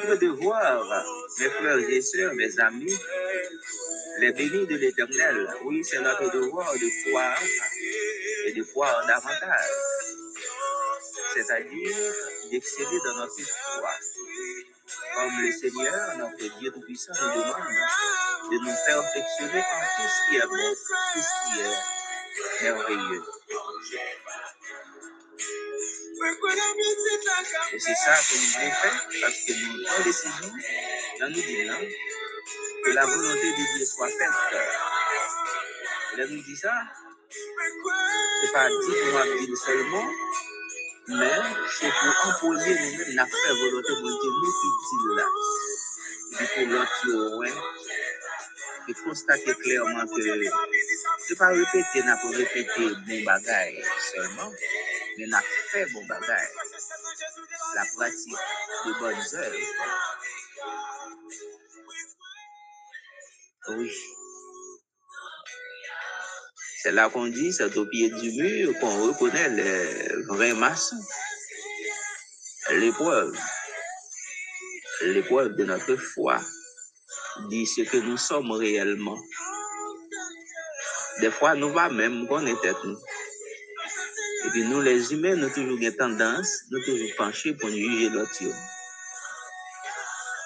C'est 0.00 0.08
notre 0.08 0.20
devoir, 0.20 1.04
mes 1.38 1.48
frères 1.48 1.78
et 1.78 2.00
sœurs, 2.00 2.34
mes 2.34 2.58
amis, 2.60 2.96
les 4.20 4.32
bénis 4.32 4.66
de 4.66 4.76
l'Éternel. 4.76 5.48
Oui, 5.64 5.84
c'est 5.84 6.00
notre 6.00 6.30
devoir 6.32 6.72
de 6.72 7.10
croire 7.10 7.42
et 8.46 8.52
de 8.52 8.62
croire 8.62 9.06
davantage. 9.06 9.70
C'est-à-dire 11.34 11.96
d'exceller 12.50 12.98
dans 13.04 13.16
notre 13.16 13.40
foi. 13.40 13.90
Comme 15.14 15.42
le 15.42 15.52
Seigneur, 15.52 16.16
notre 16.18 16.58
Dieu 16.58 16.70
Tout-Puissant, 16.72 17.12
nous 17.20 17.42
demande 17.42 17.56
de 18.50 18.58
nous 18.58 18.76
perfectionner 18.86 19.60
en 19.60 19.80
tout 19.96 20.08
ce 20.08 20.30
qui 20.30 20.36
est 20.36 20.46
bon, 20.46 20.74
tout 21.14 21.20
ce 21.20 21.54
qui 21.54 21.60
est 21.60 22.72
merveilleux. 22.72 23.39
Et 27.72 27.78
c'est 27.78 27.94
ça 27.94 28.14
que 28.14 28.34
nous 28.34 28.50
voulons 28.52 28.72
faire 28.72 29.08
parce 29.20 29.34
que 29.46 29.52
nous 29.52 29.88
avons 29.88 30.04
décidé 30.04 30.48
dans 31.20 31.28
nous 31.28 31.34
dire 31.34 31.78
que 32.84 32.90
la 32.90 33.06
volonté 33.06 33.50
de 33.52 33.76
Dieu 33.76 33.86
soit 33.86 34.08
faite. 34.08 34.60
Et 36.12 36.16
là, 36.16 36.26
nous 36.28 36.42
dit 36.42 36.56
ça, 36.56 36.72
c'est 37.30 38.52
pas 38.52 38.68
dit 38.68 38.74
pour 38.74 39.24
nous 39.24 39.46
dire 39.46 39.56
seulement, 39.56 40.08
mais 41.08 41.38
c'est 41.78 41.90
pour 41.90 42.30
imposer 42.30 42.74
nous-mêmes 42.74 43.14
la 43.14 43.24
vraie 43.24 43.54
volonté 43.60 43.92
de 43.92 43.96
Dieu, 43.96 44.30
nous 44.30 44.52
qui 44.86 44.96
dit 45.00 45.16
là. 45.16 45.26
Du 46.38 46.46
coup, 46.46 46.72
l'autre, 46.72 47.38
ouais, 47.38 47.52
et 48.88 48.94
constater 49.04 49.54
clairement 49.54 50.06
que 50.06 50.22
c'est 51.26 51.36
pas 51.36 51.48
répéter, 51.48 52.02
n'a 52.02 52.16
pas 52.16 52.28
répéter 52.30 52.88
bon 53.06 53.24
bagaille 53.24 53.82
seulement, 54.12 54.52
mais 55.18 55.26
n'a 55.26 55.40
fait 55.70 55.86
bon 55.92 56.04
bagaille. 56.06 56.48
La 57.74 57.84
pratique 57.94 58.34
de 58.84 58.98
bonnes 58.98 59.34
œuvres. 59.34 59.56
Oui. 63.68 63.92
C'est 66.82 66.92
là 66.92 67.08
qu'on 67.10 67.26
dit, 67.26 67.52
c'est 67.52 67.76
au 67.76 67.86
pied 67.86 68.10
du 68.10 68.32
mur 68.32 68.72
qu'on 68.80 69.06
reconnaît 69.06 69.50
les 69.50 70.22
vrais 70.24 70.54
maçons. 70.54 70.96
L'épreuve. 72.70 73.38
L'épreuve 75.02 75.56
de 75.56 75.64
notre 75.64 75.96
foi 75.96 76.40
dit 77.48 77.66
ce 77.66 77.82
que 77.82 77.98
nous 77.98 78.16
sommes 78.16 78.50
réellement. 78.52 79.18
Des 81.20 81.30
fois, 81.30 81.54
nous 81.54 81.72
va 81.72 81.88
même 81.90 82.26
connaître 82.26 82.86
nous. 82.86 82.98
Et 84.44 84.50
puis 84.50 84.64
nous, 84.64 84.80
les 84.80 85.12
humains, 85.12 85.36
nous 85.36 85.50
toujours 85.50 85.78
une 85.78 85.96
tendance, 85.96 86.64
nous 86.70 86.82
toujours 86.84 87.10
pencher 87.16 87.54
pour 87.54 87.68
nous 87.68 87.76
juger 87.76 88.08
l'autre. 88.08 88.42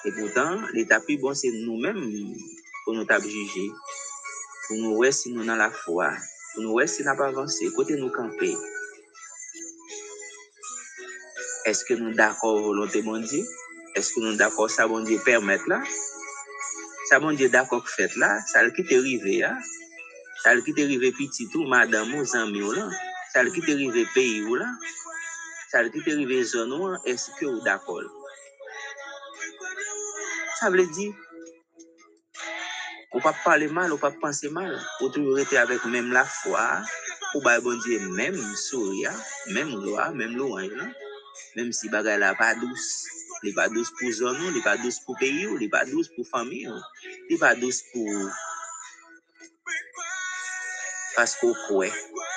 Et 0.06 0.12
pourtant, 0.12 0.60
l'état 0.72 1.00
plus 1.00 1.16
bon, 1.16 1.34
c'est 1.34 1.50
nous-mêmes 1.50 2.34
pour 2.84 2.94
nous 2.94 3.06
juger. 3.22 3.70
Pour 4.66 4.76
nous 4.78 4.96
voir 4.96 5.12
si 5.12 5.32
nous 5.32 5.44
dans 5.44 5.56
la 5.56 5.70
foi. 5.70 6.10
Pour 6.54 6.62
nous 6.64 6.72
voir 6.72 6.88
si 6.88 7.02
nous 7.04 7.16
pas 7.16 7.28
avancé. 7.28 7.70
Côté 7.74 7.96
nous 7.96 8.10
camper. 8.10 8.54
Est-ce 11.64 11.84
que 11.84 11.94
nous 11.94 12.12
d'accord 12.12 12.60
volonté 12.60 13.00
mon 13.00 13.18
Dieu? 13.18 13.42
Est-ce 13.94 14.12
que 14.12 14.20
nous 14.20 14.36
d'accord 14.36 14.68
ça 14.68 14.86
bon 14.86 15.02
Dieu 15.02 15.18
permettre 15.24 15.68
là? 15.68 15.82
Ça 17.08 17.20
bon 17.20 17.32
Dieu 17.32 17.48
d'accord 17.48 17.88
fait 17.88 18.14
là? 18.16 18.40
Ça 18.46 18.68
qui 18.70 18.84
t'est 18.84 18.98
arrivé 18.98 19.38
là? 19.38 19.56
Ça 20.42 20.60
qui 20.60 20.74
t'est 20.74 20.82
arrivé 20.82 21.12
petit 21.12 21.48
tout, 21.48 21.64
madame, 21.66 22.14
aux 22.14 22.36
amis 22.36 22.60
là? 22.60 22.90
Ça 23.34 23.44
qui 23.44 23.60
t'est 23.62 23.72
arrivé 23.72 24.06
pays 24.14 24.42
là? 24.54 24.66
Ça 25.68 25.88
qui 25.88 26.00
t'est 26.04 26.12
arrivé 26.12 26.44
zone 26.44 27.00
est-ce 27.04 27.32
que 27.32 27.46
vous 27.46 27.60
d'accord? 27.62 28.02
Ça 30.60 30.70
veut 30.70 30.86
dire 30.86 31.12
ou 33.12 33.20
pas 33.20 33.34
parler 33.44 33.68
mal, 33.68 33.92
ou 33.92 33.98
pas 33.98 34.12
penser 34.12 34.48
mal, 34.50 34.80
ou 35.00 35.08
toujours 35.08 35.38
être 35.38 35.56
avec 35.56 35.84
même 35.86 36.12
la 36.12 36.24
foi, 36.24 36.82
ou 37.34 37.40
même 39.50 39.80
gloire, 39.80 40.14
même 40.14 40.36
louange, 40.36 40.70
même 41.56 41.72
si 41.72 41.88
bagay 41.88 42.18
la 42.18 42.34
pas 42.34 42.54
douce, 42.54 43.04
n'est 43.42 43.52
pas 43.52 43.68
douce 43.68 43.90
pour 43.98 44.10
zone, 44.12 44.52
n'est 44.52 44.62
pas 44.62 44.76
douce 44.76 45.00
pour 45.00 45.16
pays, 45.18 45.46
n'est 45.46 45.68
pas 45.68 45.84
douce 45.84 46.08
pour 46.14 46.26
famille, 46.26 46.70
n'est 47.30 47.38
pas 47.38 47.54
douce 47.56 47.82
pour 47.92 48.30
parce 51.16 51.36
qu'on 51.36 51.54
croit, 51.54 51.86
on 51.86 51.90
croit 51.90 52.33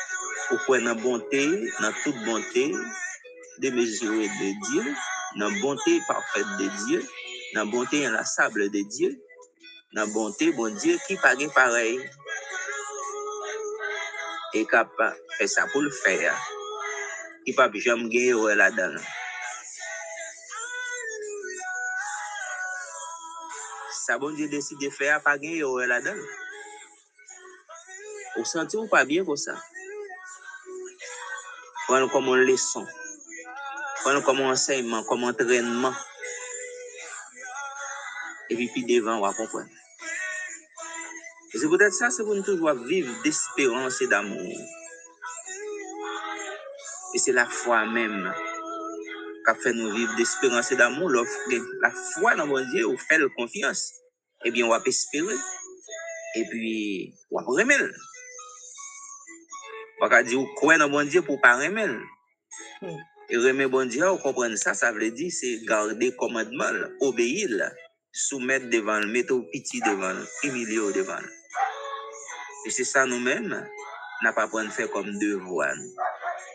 dans 0.50 0.75
la 0.80 0.94
bonté, 0.94 1.72
dans 1.81 1.94
toute 2.03 2.24
bonté, 2.25 2.74
démesurée 3.59 4.28
de 4.28 4.69
Dieu, 4.69 4.96
dans 5.38 5.50
la 5.50 5.62
bonté 5.62 6.02
parfaite 6.08 6.46
de 6.59 6.85
Dieu, 6.85 7.06
dans 7.53 7.66
la 7.66 7.72
bonté 7.72 8.06
inlassable 8.06 8.69
de 8.69 8.81
Dieu, 8.81 9.22
dans 9.94 10.06
la 10.06 10.08
bonté, 10.08 10.52
bon 10.52 10.74
Dieu, 10.75 10.97
qui 11.08 11.16
paraît 11.18 11.47
pareil. 11.53 12.00
Et 14.53 14.66
capable 14.66 15.18
fait 15.38 15.47
ça 15.47 15.68
pour 15.68 15.81
le 15.81 15.91
faire. 15.91 16.35
Qui 17.46 17.53
pas 17.53 17.69
jamais 17.74 18.09
gagner 18.09 18.56
là-dedans. 18.56 19.02
Ça, 24.06 24.18
bon 24.18 24.31
Dieu 24.31 24.47
décide 24.47 24.79
de 24.79 24.90
faire, 24.90 25.22
pas 25.22 25.38
gagner 25.38 25.62
là-dedans. 25.62 26.22
Vous 28.38 28.46
sentez 28.46 28.78
ou 28.78 28.88
pas 28.88 29.03
bien 29.03 29.25
pour 29.25 29.38
ça? 29.38 29.56
Prenez 31.87 32.09
comme 32.09 32.25
une 32.27 32.43
leçon. 32.43 32.85
Prenez 34.01 34.21
comme 34.21 34.41
un 34.41 34.51
enseignement, 34.51 35.03
comme 35.03 35.23
un 35.23 35.29
entraînement. 35.29 35.93
Et 38.49 38.55
puis, 38.55 38.67
puis 38.67 38.85
devant, 38.85 39.17
on 39.17 39.21
va 39.21 39.33
comprendre. 39.33 39.69
C'est 41.53 41.69
peut-être 41.69 41.93
ça, 41.93 42.09
c'est 42.09 42.23
pour 42.23 42.35
nous 42.35 42.43
toujours 42.43 42.73
vivre 42.73 43.11
d'espérance 43.23 44.01
et 44.01 44.07
d'amour. 44.07 44.41
Et 47.13 47.17
c'est 47.17 47.31
la 47.31 47.45
foi 47.47 47.85
même 47.85 48.33
qui 49.47 49.61
fait 49.63 49.73
nous 49.73 49.91
vivre 49.91 50.15
d'espérance 50.17 50.71
et 50.71 50.75
d'amour. 50.75 51.09
La 51.09 51.91
foi 51.91 52.35
dans 52.35 52.47
mon 52.47 52.59
Dieu, 52.71 52.87
on 52.87 52.97
fait 52.97 53.19
confiance. 53.35 53.93
Eh 54.43 54.51
bien, 54.51 54.65
on 54.65 54.69
va 54.69 54.81
espérer. 54.85 55.35
Et 56.35 56.45
puis, 56.49 57.15
on 57.31 57.39
va 57.39 57.45
remettre. 57.47 57.95
On 60.00 60.08
va 60.08 60.24
dire, 60.24 60.40
quoi 60.56 60.78
dans 60.78 60.90
mon 60.90 61.03
Dieu 61.03 61.22
pour 61.22 61.41
pas 61.41 61.58
remettre. 61.58 62.00
Et 63.30 63.38
remettre 63.38 63.72
bon 63.72 63.88
Dieu, 63.88 64.08
on 64.08 64.18
comprend 64.18 64.56
ça, 64.56 64.74
ça 64.74 64.91
veut 64.91 65.12
dire, 65.12 65.31
c'est 65.31 65.59
garder 65.66 66.16
commandement, 66.16 66.72
obéir, 67.02 67.50
soumettre 68.12 68.69
devant, 68.69 69.00
mettre 69.06 69.34
au 69.34 69.41
petit 69.41 69.81
devant, 69.81 70.16
humilier 70.44 70.80
au 70.80 70.91
devant. 70.91 71.19
Et 72.66 72.69
c'est 72.69 72.84
ça 72.84 73.06
nous-mêmes, 73.06 73.67
n'a 74.22 74.34
pas 74.34 74.47
de 74.47 74.70
faire 74.70 74.90
comme 74.91 75.17
devoir. 75.20 75.73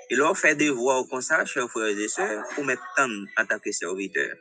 Et 0.09 0.15
là, 0.15 0.31
on 0.31 0.35
fait 0.35 0.55
devoir 0.55 1.05
comme 1.09 1.23
ça, 1.23 1.45
chers 1.45 1.71
frères 1.71 1.99
et 1.99 2.09
sœurs, 2.09 2.45
pour 2.55 2.65
mettre 2.65 2.83
temps 2.97 3.09
en 3.37 3.47
tant 3.47 3.59
que 3.59 3.73
serviteur. 3.73 4.37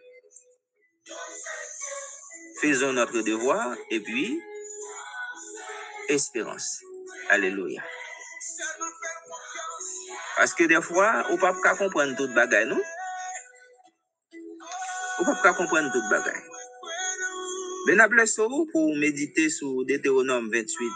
Faisons 2.61 2.93
notre 2.93 3.21
devoir 3.21 3.75
et 3.89 3.99
puis, 3.99 4.39
espérance. 6.09 6.79
Alléluia. 7.29 7.81
Parce 10.37 10.53
que 10.53 10.63
des 10.63 10.81
fois, 10.81 11.25
on 11.29 11.33
ne 11.33 11.37
peut 11.37 11.61
pas 11.61 11.75
comprendre 11.75 12.15
toute 12.15 12.33
bagaille, 12.33 12.67
non? 12.67 12.81
On 15.19 15.21
ne 15.23 15.27
peut 15.27 15.41
pas 15.43 15.53
comprendre 15.53 15.91
toute 15.91 16.09
bagaille. 16.09 16.41
Mais 17.87 17.95
nous 17.95 18.67
pour 18.71 18.95
méditer 18.95 19.49
sur 19.49 19.85
Deutéronome 19.85 20.49
28. 20.51 20.89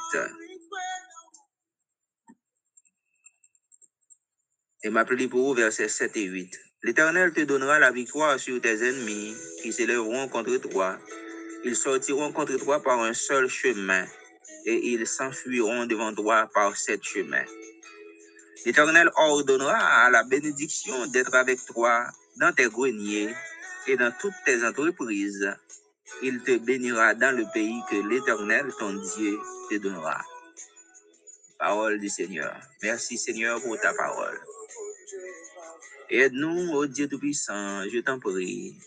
Et 4.83 4.89
m'appeler 4.89 5.27
pour 5.27 5.41
vous, 5.41 5.53
versets 5.53 5.89
7 5.89 6.15
et 6.17 6.23
8. 6.23 6.59
L'Éternel 6.83 7.33
te 7.33 7.41
donnera 7.41 7.79
la 7.79 7.91
victoire 7.91 8.39
sur 8.39 8.61
tes 8.61 8.87
ennemis 8.87 9.35
qui 9.61 9.73
s'élèveront 9.73 10.27
contre 10.27 10.57
toi. 10.57 10.99
Ils 11.63 11.75
sortiront 11.75 12.31
contre 12.31 12.57
toi 12.57 12.81
par 12.83 12.99
un 12.99 13.13
seul 13.13 13.49
chemin 13.49 14.05
et 14.65 14.93
ils 14.93 15.07
s'enfuiront 15.07 15.85
devant 15.85 16.13
toi 16.13 16.49
par 16.53 16.75
sept 16.75 17.03
chemins. 17.03 17.45
L'Éternel 18.65 19.11
ordonnera 19.15 19.77
à 19.77 20.09
la 20.09 20.23
bénédiction 20.23 21.05
d'être 21.07 21.35
avec 21.35 21.63
toi 21.65 22.07
dans 22.37 22.51
tes 22.51 22.67
greniers 22.67 23.33
et 23.87 23.95
dans 23.95 24.11
toutes 24.19 24.33
tes 24.45 24.65
entreprises. 24.65 25.53
Il 26.23 26.41
te 26.41 26.57
bénira 26.57 27.13
dans 27.13 27.35
le 27.35 27.45
pays 27.53 27.79
que 27.89 28.07
l'Éternel, 28.07 28.71
ton 28.79 28.93
Dieu, 28.93 29.39
te 29.69 29.75
donnera. 29.75 30.19
Parole 31.59 31.99
du 31.99 32.09
Seigneur. 32.09 32.59
Merci 32.81 33.17
Seigneur 33.17 33.61
pour 33.61 33.79
ta 33.79 33.93
parole. 33.93 34.39
Aide-nous, 36.09 36.73
ô 36.73 36.85
Dieu 36.85 37.07
Tout-Puissant, 37.07 37.83
je 37.89 37.99
t'en 37.99 38.19
prie, 38.19 38.77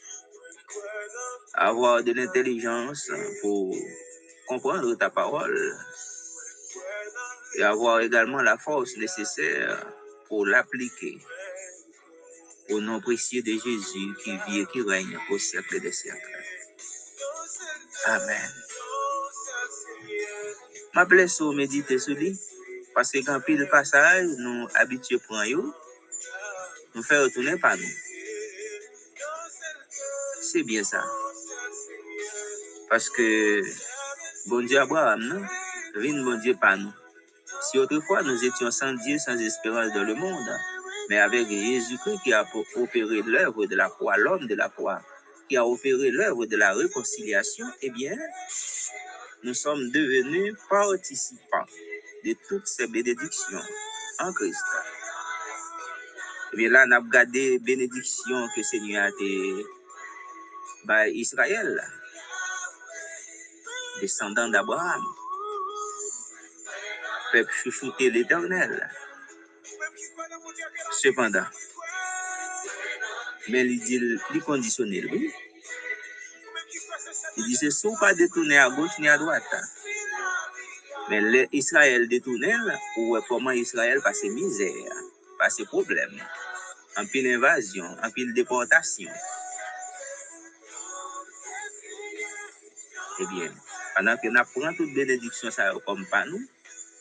à 1.55 1.69
avoir 1.69 2.03
de 2.03 2.13
l'intelligence 2.13 3.11
pour 3.41 3.75
comprendre 4.49 4.95
ta 4.97 5.11
parole 5.11 5.77
et 7.57 7.63
avoir 7.63 8.01
également 8.01 8.43
la 8.43 8.57
force 8.59 8.97
nécessaire 8.97 9.87
pour 10.27 10.47
l'appliquer. 10.47 11.19
Au 12.71 12.81
nom 12.81 13.01
précieux 13.01 13.43
de 13.43 13.53
Jésus 13.53 14.15
qui 14.23 14.37
vit 14.47 14.61
et 14.61 14.67
qui 14.67 14.83
règne 14.83 15.19
au 15.31 15.39
siècle 15.39 15.81
des 15.81 15.93
siècles. 15.93 16.45
Amen. 18.07 18.53
Ma 20.95 21.05
blesse 21.05 21.41
au 21.41 21.53
méditer 21.53 21.99
sur 21.99 22.15
lui, 22.15 22.39
parce 22.95 23.11
que 23.13 23.25
quand 23.25 23.41
pile 23.41 23.69
passage, 23.71 24.27
nous 24.39 24.69
habitués 24.75 25.19
pour 25.27 25.43
yo, 25.45 25.75
nous 26.95 27.03
fait 27.03 27.19
retourner 27.19 27.57
par 27.59 27.77
nous. 27.77 27.97
C'est 30.43 30.63
bien 30.63 30.85
ça. 30.85 31.05
Parce 32.89 33.09
que 33.11 33.63
bon 34.49 34.63
Dieu 34.63 34.81
Abraham, 34.81 35.21
non? 35.21 35.43
Vine 35.97 36.25
bon 36.25 36.39
Dieu 36.41 36.55
par 36.55 36.77
nous. 36.79 36.93
Si 37.63 37.79
autrefois 37.79 38.23
nous 38.23 38.45
étions 38.45 38.71
sans 38.71 38.95
Dieu, 38.95 39.19
sans 39.19 39.39
espérance 39.39 39.93
dans 39.93 40.05
le 40.05 40.15
monde, 40.15 40.49
mais 41.11 41.19
avec 41.19 41.49
Jésus-Christ 41.49 42.21
qui 42.25 42.33
a 42.33 42.47
opéré 42.77 43.23
l'œuvre 43.23 43.67
de 43.67 43.77
la 43.77 43.89
croix, 43.89 44.17
l'homme 44.17 44.47
de 44.47 44.55
la 44.55 44.69
croix, 44.69 45.01
qui 45.49 45.57
a 45.57 45.67
opéré 45.67 46.11
l'œuvre 46.11 46.47
de 46.47 46.57
la 46.57 46.73
réconciliation, 46.73 47.67
eh 47.83 47.91
bien, 47.91 48.17
nous 49.43 49.55
sommes 49.55 49.91
devenus 49.91 50.55
participants 50.69 51.67
de 52.25 52.35
toutes 52.49 52.67
ces 52.67 52.87
bénédictions 52.87 53.63
en 54.19 54.33
Christ. 54.33 54.65
Eh 56.53 56.57
bien, 56.57 56.71
là, 56.71 56.85
on 56.89 56.93
a 56.93 56.99
regardé 56.99 57.59
bénédictions 57.59 58.49
que 58.55 58.63
Seigneur 58.63 59.05
a 59.05 59.09
été 59.09 59.67
par 60.87 61.07
Israël, 61.09 61.83
descendant 64.01 64.49
d'Abraham, 64.49 65.05
peuple 67.33 67.53
chouchouté 67.53 68.11
l'éternel. 68.11 68.91
Cependant, 70.91 71.47
mais 73.49 73.65
il 73.65 73.81
dit, 73.81 74.41
conditionnel, 74.41 75.09
oui. 75.11 75.33
Il 77.37 77.45
dit, 77.45 77.57
c'est 77.57 77.71
soit 77.71 77.97
pas 77.99 78.15
détourné 78.15 78.59
à 78.59 78.69
gauche 78.69 78.99
ni 78.99 79.09
à 79.09 79.17
droite. 79.17 79.43
Mais 81.09 81.47
l'Israël 81.53 82.09
détourné, 82.09 82.55
ou 82.97 83.19
comment 83.29 83.51
Israël 83.51 84.01
passe 84.03 84.25
misère, 84.25 84.93
passe 85.39 85.63
problème, 85.65 86.21
en 86.97 87.07
pile 87.07 87.35
invasion, 87.35 87.87
en 88.03 88.11
pile 88.11 88.35
déportation. 88.35 89.11
Eh 93.21 93.27
bien, 93.27 93.53
pendant 93.99 94.17
que 94.17 94.29
nous 94.29 94.41
prenons 94.55 94.75
toute 94.77 94.95
bénédiction 94.95 95.51
ça 95.51 95.73
comme 95.85 96.07
pas 96.07 96.25
nous, 96.25 96.41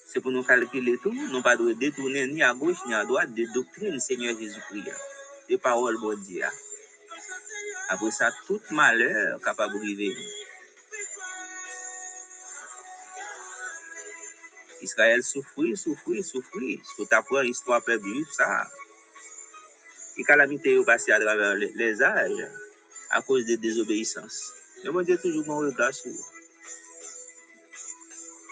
c'est 0.07 0.19
pour 0.19 0.31
nous 0.31 0.43
calculer 0.43 0.97
tout, 1.03 1.13
nous 1.13 1.43
pas 1.43 1.55
de 1.55 1.73
détourner 1.73 2.25
ni 2.25 2.41
à 2.41 2.55
gauche 2.55 2.77
ni 2.87 2.93
à 2.95 3.05
droite 3.05 3.31
des 3.35 3.45
doctrines 3.53 3.99
Seigneur 3.99 4.35
Jésus-Christ, 4.39 4.89
des 5.47 5.59
paroles 5.59 5.99
bon 6.01 6.17
Dieu. 6.19 6.41
Après 7.89 8.09
ça, 8.09 8.31
tout 8.47 8.59
malheur 8.71 9.39
capable 9.41 9.75
de 9.75 9.79
arriver. 9.79 10.17
Israël 14.81 15.21
souffrit, 15.21 15.77
souffrit, 15.77 16.23
souffrit. 16.23 16.81
Tout 16.95 17.07
après 17.11 17.43
l'histoire 17.43 17.83
perdue, 17.83 18.25
ça. 18.31 18.67
Les 20.17 20.23
calamités 20.23 20.79
ont 20.79 20.83
passé 20.83 21.11
à 21.11 21.19
travers 21.19 21.53
les, 21.53 22.01
âges 22.01 22.47
à 23.11 23.21
cause 23.21 23.45
de 23.45 23.55
désobéissance. 23.55 24.51
Mais 24.83 24.89
mon 24.89 25.01
Dieu, 25.03 25.17
toujours 25.19 25.45
mon 25.45 25.59
regard 25.59 25.93
sur. 25.93 26.11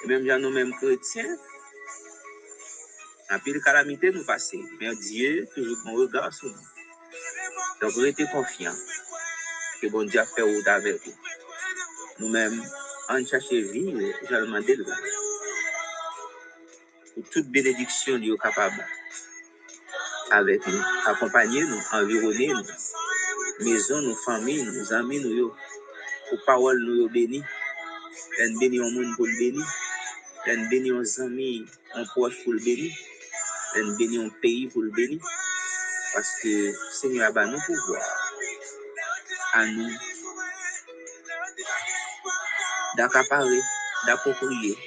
Et 0.06 0.07
même 0.07 0.28
dans 0.28 0.40
nous-mêmes 0.40 0.72
chrétiens, 0.75 1.36
en 3.31 3.40
pile 3.40 3.60
calamité 3.63 4.12
nous 4.12 4.24
passer. 4.24 4.62
Mais 4.80 4.96
Dieu, 4.96 5.48
toujours 5.56 5.78
mon 5.86 5.96
regard 5.96 6.31
sur 6.31 6.48
nous. 6.48 7.81
Donc, 7.81 7.94
restez 7.96 8.28
confiants 8.31 8.75
que 9.81 9.88
bon 9.88 10.04
Dieu 10.06 10.19
a 10.19 10.25
fait 10.28 10.44
route 10.44 10.68
avec 10.68 11.04
vous. 11.04 11.13
Nous-mêmes, 12.19 12.63
en 13.10 13.25
chercher 13.25 13.62
vivre, 13.63 14.00
je 14.30 14.36
demande 14.36 14.63
de 14.66 14.86
Pour 17.16 17.30
toute 17.31 17.48
bénédiction, 17.48 18.19
Dieu 18.19 18.36
est 18.36 18.44
capable 18.44 18.86
avec 20.30 20.68
nous, 20.68 20.81
accompagner 21.08 21.63
nous, 21.63 21.81
environner 21.94 22.50
nous, 22.50 23.66
maison, 23.66 24.01
nous, 24.01 24.16
famille, 24.18 24.63
nous, 24.63 24.94
amis, 24.94 25.19
nous, 25.19 25.51
pour 26.30 26.46
parole, 26.46 26.80
nous, 26.80 26.96
yo, 26.96 27.10
béni. 27.10 27.44
En 28.40 28.60
béni 28.60 28.80
au 28.80 28.90
monde 28.92 29.16
pour 29.16 29.25
le 29.25 29.85
béni. 30.46 30.66
En 30.66 30.70
béni 30.70 30.92
aux 30.92 31.22
amis, 31.22 31.66
en 31.96 32.06
proche 32.06 32.44
pour 32.44 32.54
le 32.54 32.60
béni. 32.60 32.92
En 33.78 33.98
béni 33.98 34.20
au 34.20 34.30
pays 34.42 34.68
pour 34.68 34.82
le 34.84 34.92
béni. 34.92 35.20
Parce 36.14 36.32
que 36.42 36.74
Seigneur 36.94 37.28
a 37.30 37.32
ba 37.32 37.46
nous 37.46 37.60
pouvoir 37.66 38.32
à 39.54 39.66
nous 39.68 39.92
d'accaparer, 42.98 43.62
d'approprier 44.08 44.78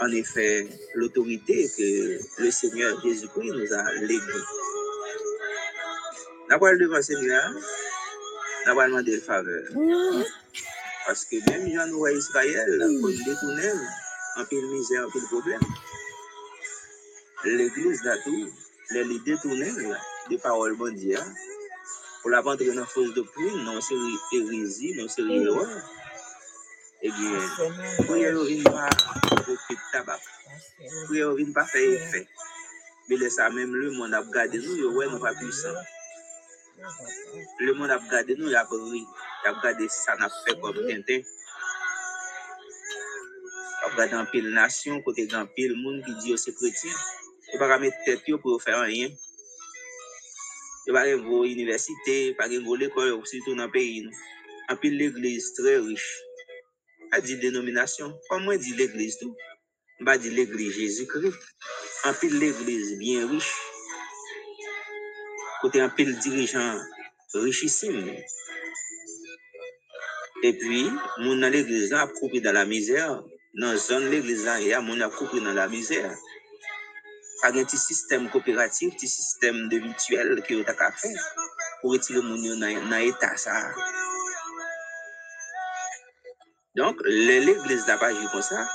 en 0.00 0.10
effet 0.12 0.68
l'autorité 0.94 1.70
que 1.76 2.42
le 2.42 2.50
Seigneur 2.50 3.00
Jésus-Christ 3.02 3.52
nous 3.52 3.72
a 3.72 3.92
léguée. 4.00 4.44
N'a 6.48 6.58
pas 6.58 6.74
devant 6.74 6.96
le 6.96 7.02
Seigneur, 7.02 7.52
n'a 8.66 8.74
pas 8.74 8.88
demandé 8.88 9.16
de 9.16 9.20
faveur. 9.20 9.64
Parce 11.06 11.24
que 11.24 11.36
même 11.50 11.72
Jean 11.72 11.86
nous 11.86 12.06
Israël, 12.08 12.98
pour 13.00 13.10
en 14.36 14.44
pile 14.44 14.66
misère, 14.66 15.06
en 15.06 15.10
pile 15.10 15.24
problème. 15.24 15.60
L'église 17.44 18.02
là 18.04 18.16
tout, 18.24 18.48
les 18.90 19.18
détourner 19.20 19.72
des 20.28 20.38
paroles 20.38 20.76
bon 20.76 20.94
Dieu 20.94 21.18
pour 22.20 22.30
la 22.30 22.40
vendre 22.40 22.64
dans 22.72 22.86
fausse 22.86 23.12
doctrine, 23.14 23.64
non 23.64 23.80
c'est 23.80 23.94
hérésie, 24.36 24.94
non 24.96 25.08
c'est 25.08 25.22
erreur. 25.22 25.66
Eh 27.02 27.10
bien, 27.10 28.04
prière 28.06 28.32
ne 28.32 28.44
vient 28.44 28.62
pas 28.62 28.88
profiter 29.42 29.74
de 29.74 29.80
tabac. 29.92 30.20
Prière 31.06 31.30
ne 31.30 31.34
vient 31.34 31.52
pas 31.52 31.64
faire 31.64 31.90
effet. 31.90 32.28
Mais 33.08 33.16
laisse 33.16 33.34
ça 33.34 33.50
même 33.50 33.74
le 33.74 33.90
monde 33.90 34.14
a 34.14 34.20
regardé 34.20 34.58
nous, 34.58 34.76
yo 34.76 34.92
ouais, 34.92 35.08
nous 35.08 35.18
pas 35.18 35.34
puissant. 35.34 35.74
Le 37.58 37.74
monde 37.74 37.90
a 37.90 37.98
regardé 37.98 38.36
nous, 38.36 38.48
il 38.48 38.54
a 38.54 38.64
pris, 38.64 38.78
il 38.78 39.48
a 39.48 39.52
regardé 39.52 39.88
ça 39.88 40.14
n'a 40.14 40.28
fait 40.46 40.60
comme 40.60 40.76
A 43.92 43.94
regardé 43.94 44.14
un 44.14 44.24
pile 44.24 44.48
nation, 44.48 45.02
côté 45.02 45.26
grand 45.26 45.46
pile 45.46 45.74
monde 45.74 46.02
qui 46.04 46.14
dit 46.16 46.38
c'est 46.38 46.54
chrétien. 46.54 46.92
Il 47.52 47.58
pas 47.58 47.78
mettre 47.78 47.96
tête 48.06 48.22
pour 48.40 48.62
faire 48.62 48.80
rien. 48.80 49.08
Il 50.86 50.92
va 50.92 51.04
gen 51.04 51.20
vos 51.20 51.44
université, 51.44 52.34
pas 52.34 52.50
gen 52.50 52.64
vos 52.64 52.74
l'école, 52.74 53.20
surtout 53.26 53.54
dans 53.54 53.66
le 53.66 53.70
pays. 53.70 54.08
En 54.70 54.76
pile 54.76 54.96
l'église 54.96 55.52
très 55.52 55.76
riche. 55.76 56.22
A 57.12 57.20
dit 57.20 57.36
dénomination. 57.36 58.18
Comment 58.30 58.56
dit 58.56 58.74
l'église 58.74 59.18
tout? 59.18 59.36
Pas 60.04 60.16
dit 60.16 60.30
l'église 60.30 60.74
Jésus-Christ. 60.74 61.38
En 62.04 62.14
pile 62.14 62.38
l'église 62.38 62.98
bien 62.98 63.28
riche. 63.28 63.54
Côté 65.60 65.80
un 65.80 65.90
pile 65.90 66.18
dirigeant 66.18 66.80
richissime. 67.34 68.10
Et 70.42 70.52
puis, 70.54 70.88
mon 71.18 71.36
dans 71.36 71.52
là 71.52 72.00
a 72.00 72.06
coupé 72.08 72.40
dans 72.40 72.52
la 72.52 72.64
misère. 72.64 73.22
Dans 73.22 73.41
l'église 73.54 74.44
là, 74.44 74.60
il 74.60 74.68
y 74.68 74.72
a 74.72 74.80
mon 74.80 75.00
a 75.00 75.08
coupé 75.08 75.40
dans 75.40 75.52
la 75.52 75.68
misère. 75.68 76.16
Pas 77.42 77.48
un 77.48 77.64
petit 77.64 77.78
système 77.78 78.30
coopératif, 78.30 78.94
petit 78.94 79.08
système 79.08 79.68
de 79.68 79.78
mutuelle 79.78 80.42
que 80.42 80.54
vous 80.54 80.60
avez 80.60 80.92
fait 80.96 81.14
pour 81.80 81.92
retirer 81.92 82.20
mon 82.22 82.36
dans 82.36 82.98
l'état 82.98 83.36
ça. 83.36 83.72
Donc, 86.74 87.00
l'église 87.04 87.86
n'a 87.86 87.98
pas 87.98 88.08
agi 88.08 88.26
comme 88.30 88.42
ça. 88.42 88.68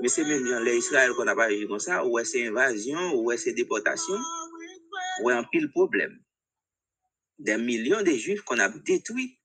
Mais 0.00 0.08
c'est 0.08 0.24
même 0.24 0.48
dans 0.48 0.60
l'Israël 0.60 1.12
qu'on 1.12 1.24
n'a 1.24 1.34
pas 1.34 1.44
agi 1.44 1.66
comme 1.66 1.78
ça, 1.78 2.04
ou 2.04 2.22
c'est 2.24 2.46
invasion, 2.46 3.14
ou 3.14 3.34
c'est 3.36 3.52
déportation, 3.52 4.18
ou 5.22 5.28
un 5.30 5.44
pile 5.44 5.70
problème. 5.70 6.18
Des 7.38 7.56
millions 7.56 8.02
de 8.02 8.12
juifs 8.12 8.42
qu'on 8.42 8.58
a 8.58 8.68
détruits. 8.68 9.38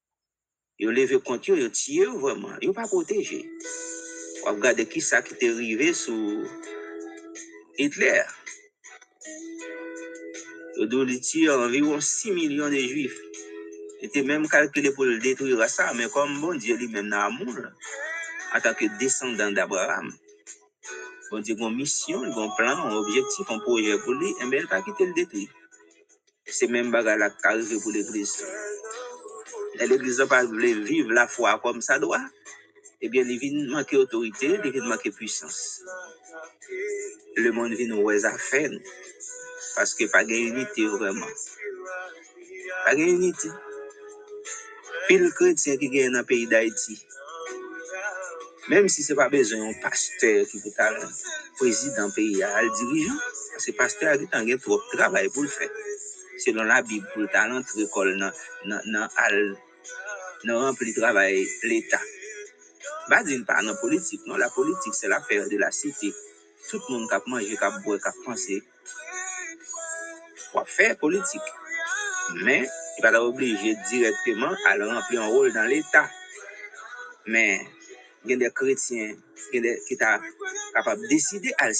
Ils 0.79 0.89
ont 0.89 0.91
levé 0.91 1.19
contre 1.21 1.51
eux, 1.51 1.57
ils 1.57 1.67
ont 1.67 1.69
tué 1.69 2.05
vraiment. 2.05 2.55
Ils 2.61 2.67
n'ont 2.67 2.73
pas 2.73 2.87
protégé. 2.87 3.49
On 4.47 4.59
qui 4.85 5.01
ça 5.01 5.21
qui 5.21 5.33
est 5.33 5.49
arrivé 5.49 5.93
sous 5.93 6.43
Hitler. 7.77 8.21
Ils 10.77 10.95
ont 10.95 11.19
tué 11.19 11.49
environ 11.49 11.99
6 11.99 12.31
millions 12.31 12.69
de 12.69 12.75
juifs. 12.75 13.19
Il 14.01 14.07
était 14.07 14.23
même 14.23 14.47
calculé 14.47 14.91
pour 14.91 15.05
le 15.05 15.17
détruire 15.19 15.67
ça, 15.69 15.93
mais 15.95 16.07
comme 16.09 16.39
bon 16.41 16.53
Dieu 16.55 16.75
lui-même 16.75 17.09
dans 17.09 17.17
l'amour, 17.17 17.55
en 18.53 18.61
tant 18.61 18.73
que 18.73 18.85
descendant 18.99 19.51
d'Abraham, 19.51 20.11
Bon 21.31 21.39
Dieu, 21.39 21.55
une 21.57 21.75
mission, 21.75 22.21
un 22.23 22.49
plan, 22.55 22.77
un 22.85 22.95
objectif, 22.95 23.49
un 23.49 23.57
projet 23.57 23.97
pour 23.97 24.13
lui, 24.13 24.29
et 24.41 24.45
bien, 24.45 24.59
il 24.59 24.67
pas 24.67 24.83
quitter 24.83 25.07
le 25.07 25.13
détruire. 25.13 25.49
C'est 26.45 26.67
même 26.67 26.91
bagarre 26.91 27.35
qui 27.35 27.47
arrive 27.47 27.81
pour 27.81 27.91
l'église. 27.91 28.45
L'église 29.79 30.19
n'a 30.19 30.27
pas 30.27 30.45
voulu 30.45 30.83
vivre 30.83 31.11
la 31.11 31.27
foi 31.27 31.59
comme 31.63 31.81
ça 31.81 31.97
doit. 31.97 32.21
Eh 33.01 33.09
bien, 33.09 33.23
il 33.23 33.39
vient 33.39 33.69
manquer 33.69 33.97
autorité, 33.97 34.59
il 34.63 34.71
vient 34.71 34.85
manquer 34.85 35.11
puissance. 35.11 35.81
Le 37.35 37.51
monde 37.51 37.73
vient 37.73 37.87
nous 37.87 38.25
affaires. 38.25 38.71
Parce 39.75 39.93
que 39.93 40.05
pas 40.05 40.23
de 40.23 40.31
unité 40.31 40.85
vraiment. 40.87 41.27
Pas 42.85 42.95
de 42.95 43.01
unité. 43.01 43.49
Pile 45.07 45.31
chrétien 45.33 45.77
qui 45.77 45.89
gagne 45.89 46.11
dans 46.11 46.19
le 46.19 46.25
pays 46.25 46.47
d'Haïti. 46.47 47.05
Même 48.69 48.87
si 48.87 49.03
ce 49.03 49.11
n'est 49.11 49.17
pas 49.17 49.29
besoin 49.29 49.59
d'un 49.59 49.79
pasteur 49.79 50.47
qui 50.47 50.59
peut 50.61 50.69
être 50.69 51.11
président 51.57 52.09
pays, 52.09 52.37
le 52.37 52.77
dirigeant, 52.77 53.19
parce 53.51 53.65
que 53.65 53.71
le 53.71 53.77
pasteur 53.77 54.13
a 54.13 54.17
dit 54.17 54.27
trop 54.59 54.77
de 54.77 54.97
travail 54.97 55.29
pour 55.29 55.43
le 55.43 55.49
faire. 55.49 55.69
Selon 56.37 56.63
la 56.63 56.81
Bible, 56.81 57.07
pour 57.13 57.21
le 57.21 57.27
talent 57.27 57.61
l'école, 57.75 58.17
dans 58.17 58.31
le 60.79 60.93
travail 60.93 61.47
Pas 63.09 63.23
d'une 63.23 63.45
part, 63.45 63.61
dans 63.61 63.73
la 63.73 63.75
politique, 63.75 64.21
non, 64.25 64.35
la 64.35 64.49
politique, 64.49 64.93
c'est 64.93 65.07
l'affaire 65.07 65.47
de 65.47 65.57
la 65.57 65.71
cité. 65.71 66.13
Tout 66.69 66.81
le 66.89 66.93
monde 66.93 67.07
qui 67.07 67.15
a 67.15 67.21
mangé, 67.27 67.55
qui 67.55 67.63
a 67.63 67.69
boire, 67.79 67.99
qui 67.99 68.07
a 68.07 68.13
pensé, 68.23 68.63
pour 70.51 70.67
faire 70.67 70.97
politique. 70.97 71.41
Mais, 72.43 72.67
il 72.97 73.01
va 73.01 73.11
pas 73.11 73.23
obligé 73.23 73.75
directement 73.89 74.55
à 74.65 74.75
remplir 74.75 75.21
un 75.21 75.27
rôle 75.27 75.53
dans 75.53 75.65
l'État. 75.65 76.09
Mais, 77.27 77.59
il 78.23 78.31
y 78.31 78.33
a 78.33 78.37
des 78.37 78.51
chrétiens 78.51 79.15
qui 79.51 79.59
sont 79.59 80.19
capables 80.73 81.01
de 81.01 81.07
décider 81.07 81.53
à 81.59 81.69
le 81.69 81.73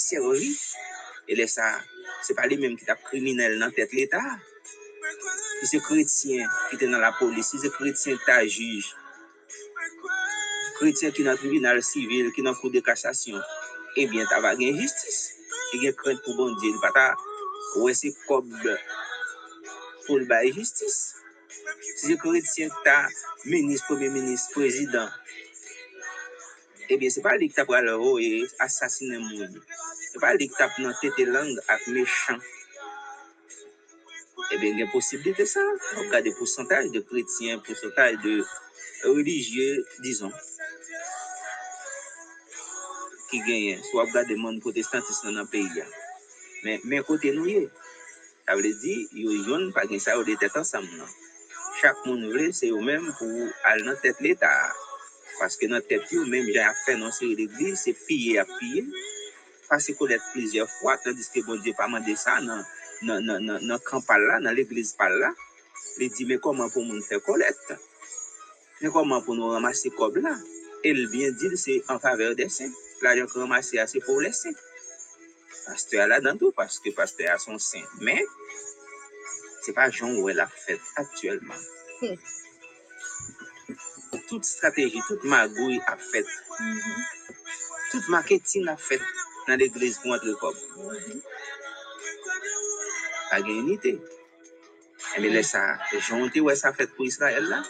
n'est 1.34 2.36
pas 2.36 2.46
les 2.46 2.56
mêmes 2.56 2.76
qui 2.76 2.84
sont 2.84 2.94
criminels 3.04 3.58
dans 3.58 3.70
tête 3.72 3.92
l'État. 3.92 4.22
Si 5.60 5.66
c'est 5.66 5.80
chrétien 5.80 6.48
qui 6.70 6.84
est 6.84 6.88
dans 6.88 6.98
la 6.98 7.12
police, 7.12 7.48
si 7.48 7.58
c'est 7.58 7.70
chrétien 7.70 8.16
qui 8.16 8.84
chrétien 10.78 11.10
qui 11.10 11.22
est 11.22 11.24
dans 11.24 11.32
le 11.32 11.38
tribunal 11.38 11.82
civil, 11.82 12.32
qui 12.32 12.40
est 12.40 12.44
dans 12.44 12.54
le 12.62 12.70
de 12.70 12.80
cassation, 12.80 13.38
eh 13.96 14.06
bien, 14.06 14.24
tu 14.26 14.40
vas 14.40 14.54
une 14.54 14.78
justice. 14.78 15.34
Il 15.74 15.82
y 15.82 15.88
a 15.88 15.92
crainte 15.92 16.22
pour 16.22 16.36
bon 16.36 16.54
Dieu. 16.56 16.72
Ouais, 17.76 17.94
c'est 17.94 18.14
comme 18.28 18.50
pour 20.06 20.18
le 20.18 20.24
bail 20.24 20.52
justice. 20.52 21.14
Si 21.96 22.06
c'est 22.06 22.16
chrétien 22.16 22.68
est 22.68 23.48
ministre, 23.48 23.86
premier 23.86 24.08
ministre, 24.08 24.52
président, 24.52 25.08
eh 26.88 26.96
bien, 26.96 27.10
ce 27.10 27.16
n'est 27.16 27.22
pas 27.22 27.36
lui 27.36 27.48
qui 27.48 27.54
t'a 27.54 27.64
le 27.64 28.20
et 28.20 28.46
assassiner 28.58 29.16
le 29.16 29.20
monde. 29.20 29.62
Ce 30.08 30.14
n'est 30.14 30.20
pas 30.20 30.34
lui 30.34 30.48
qui 30.48 30.54
t'a 30.56 30.70
dans 30.78 30.92
tête 31.00 31.18
langue 31.18 31.58
avec 31.68 31.86
méchant. 31.88 32.38
Eh 34.52 34.58
bien, 34.58 34.70
il 34.70 34.78
y 34.78 34.82
a 34.82 34.84
une 34.84 34.92
possibilité 34.92 35.42
de 35.42 35.48
ça. 35.48 35.60
On 35.96 36.00
regarde 36.02 36.26
le 36.26 36.34
pourcentage 36.36 36.90
de 36.92 37.00
chrétiens, 37.00 37.58
pourcentage 37.58 38.18
de 43.32 43.38
religieux, 43.38 43.40
disons, 43.40 43.40
qui 43.40 43.40
gagnent. 43.40 43.82
Soit 43.90 44.04
regarde 44.04 44.28
le 44.28 44.36
monde 44.36 44.60
protestantisme 44.60 45.32
dans 45.32 45.40
le 45.40 45.46
pays. 45.46 45.68
Mais, 46.64 46.80
mais 46.84 47.00
côté 47.00 47.32
nous, 47.32 47.68
ça 48.46 48.56
veut 48.56 48.62
dire, 48.62 49.08
il 49.12 49.24
y 49.24 49.52
a 49.52 49.72
pas 49.72 49.86
de 49.86 49.98
ça, 49.98 50.16
de 50.16 52.08
monde 52.08 52.32
veut, 52.32 52.52
c'est 52.52 52.70
eux-mêmes 52.70 53.12
pour 53.18 53.48
aller 53.64 53.82
dans 53.82 53.96
tête 53.96 54.16
l'État. 54.20 54.72
Parce 55.38 55.56
que 55.56 55.66
notre 55.66 55.86
tête, 55.88 56.10
même 56.12 56.46
j'ai 56.46 56.66
fait 56.86 56.96
dans 56.96 57.12
cette 57.12 57.28
église, 57.28 57.80
c'est 57.84 57.92
piller 57.92 58.38
à 58.38 58.46
piller. 58.58 58.86
Parce 59.68 59.92
qu'on 59.92 60.08
est 60.08 60.20
plusieurs 60.32 60.70
fois, 60.80 60.96
tandis 60.98 61.28
que 61.34 61.40
bon 61.44 61.56
Dieu 61.56 61.74
pas 61.76 61.86
demandé 61.86 62.16
ça 62.16 62.40
dans 62.40 62.64
dans 63.02 63.18
le 63.20 63.78
camp 63.78 64.02
là, 64.08 64.40
dans 64.40 64.52
l'église 64.52 64.92
par 64.92 65.10
là. 65.10 65.34
Il 65.98 66.10
dit, 66.10 66.24
mais 66.24 66.38
comment 66.38 66.68
pour 66.70 66.84
nous 66.84 67.02
faire 67.02 67.22
collecte? 67.22 67.74
Mais 68.80 68.88
comment 68.90 69.22
pour 69.22 69.34
nous 69.34 69.48
ramasser 69.48 69.90
comme 69.90 70.16
là? 70.16 70.34
Et 70.34 70.55
il 70.84 71.08
vient 71.08 71.30
dire, 71.30 71.52
c'est 71.56 71.82
en 71.88 71.98
faveur 71.98 72.34
des 72.34 72.48
saints. 72.48 72.72
L'argent 73.02 73.26
qu'on 73.26 73.40
ramasse, 73.40 73.74
c'est 73.86 74.00
pour 74.00 74.20
les 74.20 74.32
saints. 74.32 74.52
Pasteur 75.66 76.06
là 76.06 76.20
dans 76.20 76.36
tout, 76.36 76.52
parce 76.52 76.78
que 76.78 76.90
pasteur 76.90 77.34
a 77.34 77.38
son 77.38 77.58
saint. 77.58 77.82
Mais, 78.00 78.24
c'est 79.62 79.72
pas 79.72 79.90
Jean 79.90 80.14
où 80.14 80.28
elle 80.28 80.40
a 80.40 80.46
fait 80.46 80.80
actuellement. 80.94 81.54
Toute 84.28 84.44
stratégie, 84.44 85.00
toute 85.08 85.24
magouille 85.24 85.80
a 85.86 85.96
fait. 85.96 86.24
Toute 87.90 88.08
marketing 88.08 88.68
a 88.68 88.76
fait 88.76 89.00
dans 89.48 89.56
l'église 89.56 89.98
pour 89.98 90.12
entrer 90.12 90.32
comme. 90.40 90.54
Pas 93.30 93.42
de 93.42 93.48
unité. 93.48 94.00
Mais 95.18 95.28
laisse 95.30 95.50
ça, 95.50 95.78
Jean 95.98 96.28
où 96.28 96.54
ça 96.54 96.72
fait 96.72 96.86
pour 96.86 97.06
Israël 97.06 97.44
là. 97.44 97.62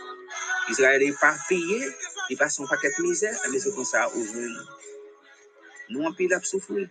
Israël 0.69 1.01
n'est 1.03 1.13
pas 1.13 1.37
payé, 1.49 1.87
paquet 2.35 2.91
de 2.99 3.03
misère, 3.03 3.39
mais 3.51 3.59
c'est 3.59 3.75
comme 3.75 3.85
ça, 3.85 4.09
aujourd'hui. 4.09 4.57
Nous, 5.91 6.01
on 6.01 6.13
peut 6.13 6.29
souffrir. 6.43 6.89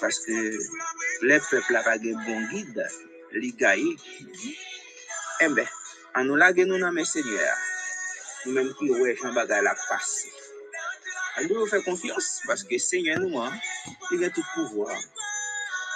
Parce 0.00 0.18
que 0.18 0.58
le 1.22 1.50
peuple 1.50 1.72
n'a 1.72 1.82
pas 1.82 1.98
de 1.98 2.12
bon 2.12 2.40
guide, 2.48 2.86
les 3.32 3.52
gaïs. 3.52 3.96
Eh 5.40 5.48
bien, 5.48 5.66
en 6.14 6.24
nous 6.24 6.36
laguer 6.36 6.64
nous 6.64 6.78
dans 6.78 6.92
mes 6.92 7.04
seigneurs, 7.04 7.56
nous-mêmes 8.46 8.74
qui 8.74 8.90
ouais, 8.90 9.16
Jean 9.16 9.32
Bagay 9.32 9.62
la 9.62 9.74
face. 9.74 10.26
On 11.40 11.46
doit 11.46 11.68
faire 11.68 11.84
confiance 11.84 12.40
parce 12.46 12.62
que 12.62 12.78
Seigneur 12.78 13.18
nous, 13.18 13.38
hein, 13.40 13.52
il 14.12 14.22
a 14.24 14.30
tout 14.30 14.44
pouvoir. 14.54 14.96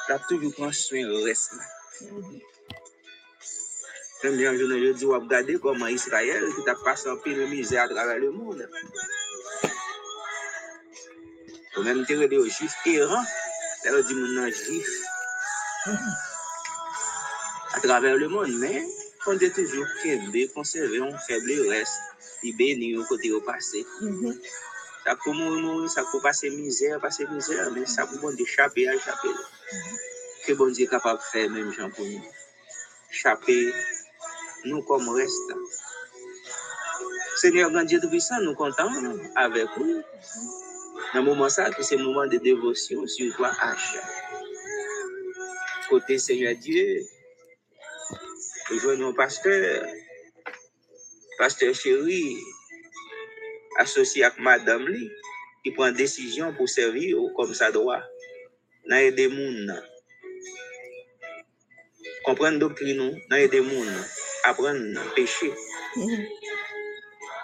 Il 0.08 0.12
a 0.12 0.18
toujours 0.20 0.52
prend 0.54 0.72
soin 0.72 1.04
du 4.22 4.28
reste. 4.28 4.36
J'aime 4.36 4.36
bien, 4.36 4.52
je 4.54 4.92
dis, 4.92 5.04
regarder 5.04 5.58
comment 5.58 5.86
Israël 5.86 6.44
qui 6.54 6.70
a 6.70 6.74
passé 6.74 7.08
un 7.08 7.16
peu 7.16 7.34
de 7.34 7.46
misère 7.46 7.84
à 7.84 7.88
travers 7.88 8.18
le 8.18 8.30
monde. 8.30 8.68
Ou 11.76 11.82
même 11.82 12.04
dire 12.04 12.28
des 12.28 12.50
juifs 12.50 12.74
errants, 12.86 13.24
ça 13.82 14.02
dit 14.02 14.14
mon 14.14 14.50
juif 14.50 14.88
à 17.74 17.80
travers 17.80 18.16
le 18.16 18.28
monde, 18.28 18.50
mais 18.58 18.84
on 19.26 19.38
est 19.38 19.54
toujours 19.54 19.86
qu'aimer, 20.02 20.48
conserver, 20.48 21.00
on 21.00 21.16
faible 21.18 21.68
reste, 21.68 22.00
il 22.42 22.56
bénit 22.56 22.96
au 22.96 23.04
côté 23.04 23.30
au 23.30 23.40
passé. 23.40 23.86
Ça 25.04 25.14
comme 25.24 25.88
ça 25.88 26.02
peut 26.10 26.20
passer 26.20 26.50
misère, 26.50 27.00
passer 27.00 27.26
misère, 27.26 27.70
mais 27.72 27.86
ça 27.86 28.06
peut 28.06 28.18
bon 28.18 28.34
d'échapper 28.34 28.88
à 28.88 28.94
échapper. 28.94 29.28
Que 30.46 30.52
bon 30.54 30.70
Dieu 30.70 30.86
est 30.86 30.88
capable 30.88 31.20
de 31.34 31.70
gens 31.72 31.90
pour 31.90 32.04
nous. 32.04 32.22
Échapper, 33.10 33.72
nous 34.64 34.82
comme 34.82 35.08
reste. 35.10 35.52
Seigneur 37.36 37.70
grand 37.70 37.84
Dieu 37.84 38.00
Tout-Puissant, 38.00 38.40
nous 38.42 38.54
comptons 38.54 38.90
avec 39.36 39.68
vous. 39.76 40.02
Dans 41.14 41.22
moment 41.22 41.48
ça, 41.48 41.70
c'est 41.80 41.96
le 41.96 42.04
moment 42.04 42.26
de 42.26 42.36
dévotion 42.38 43.06
sur 43.06 43.34
toi, 43.36 43.50
H. 43.62 43.98
Côté 45.88 46.18
Seigneur 46.18 46.54
Dieu, 46.56 47.06
venons 48.70 49.14
pasteur, 49.14 49.86
pasteur 51.38 51.74
chéri, 51.74 52.36
associé 53.78 54.24
avec 54.24 54.38
madame 54.40 54.88
Li, 54.88 55.08
qui 55.64 55.70
prend 55.70 55.90
décision 55.92 56.52
pour 56.54 56.68
servir 56.68 57.16
comme 57.36 57.54
ça 57.54 57.70
doit. 57.70 58.02
Dans 58.88 58.96
aider 58.96 59.30
gens. 59.30 59.74
Comprendre 62.24 62.58
doctrine, 62.58 63.18
dans 63.30 63.36
aider 63.36 63.62
gens. 63.62 64.17
Apprendre 64.44 65.00
à 65.00 65.14
pécher. 65.14 65.52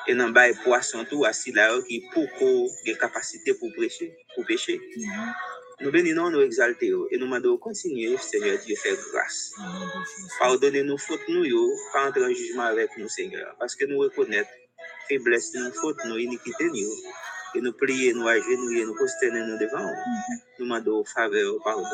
Et 0.06 0.14
dans 0.14 0.28
le 0.28 0.62
poisson 0.62 1.04
tout 1.04 1.24
assis 1.24 1.52
là 1.52 1.70
qui 1.88 2.04
pour 2.12 2.70
des 2.84 2.96
capacités 2.96 3.54
pour 3.54 3.72
prêcher, 3.72 4.16
pour 4.34 4.44
pécher. 4.44 4.80
Nous 5.80 5.90
bénissons, 5.90 6.30
nous 6.30 6.42
exaltons 6.42 7.06
et 7.10 7.18
nous 7.18 7.26
demandons 7.26 7.58
continuer, 7.58 8.16
Seigneur 8.18 8.58
Dieu, 8.64 8.76
faire 8.76 8.96
grâce. 9.12 9.52
Pardonnez-nous 10.38 10.98
fautes 10.98 11.28
nous, 11.28 11.44
pas 11.92 12.08
entrer 12.08 12.24
en 12.24 12.28
jugement 12.28 12.62
avec 12.62 12.90
nous, 12.96 13.08
Seigneur, 13.08 13.56
parce 13.58 13.74
que 13.74 13.84
nous 13.86 13.98
reconnaissons 13.98 14.48
faiblesse, 15.08 15.52
nous 15.54 15.72
fautes, 15.72 16.04
nous 16.06 16.18
iniquité 16.18 16.64
nous. 16.64 16.92
Et 17.56 17.60
nous 17.60 17.72
prions, 17.72 18.16
nous 18.16 18.28
agenouillons, 18.28 18.86
nous 18.86 18.94
prosternons 18.94 19.46
nous 19.46 19.58
devant. 19.58 19.90
Nous 20.58 20.66
demandons 20.66 21.04
faveur, 21.04 21.54
pardon. 21.62 21.84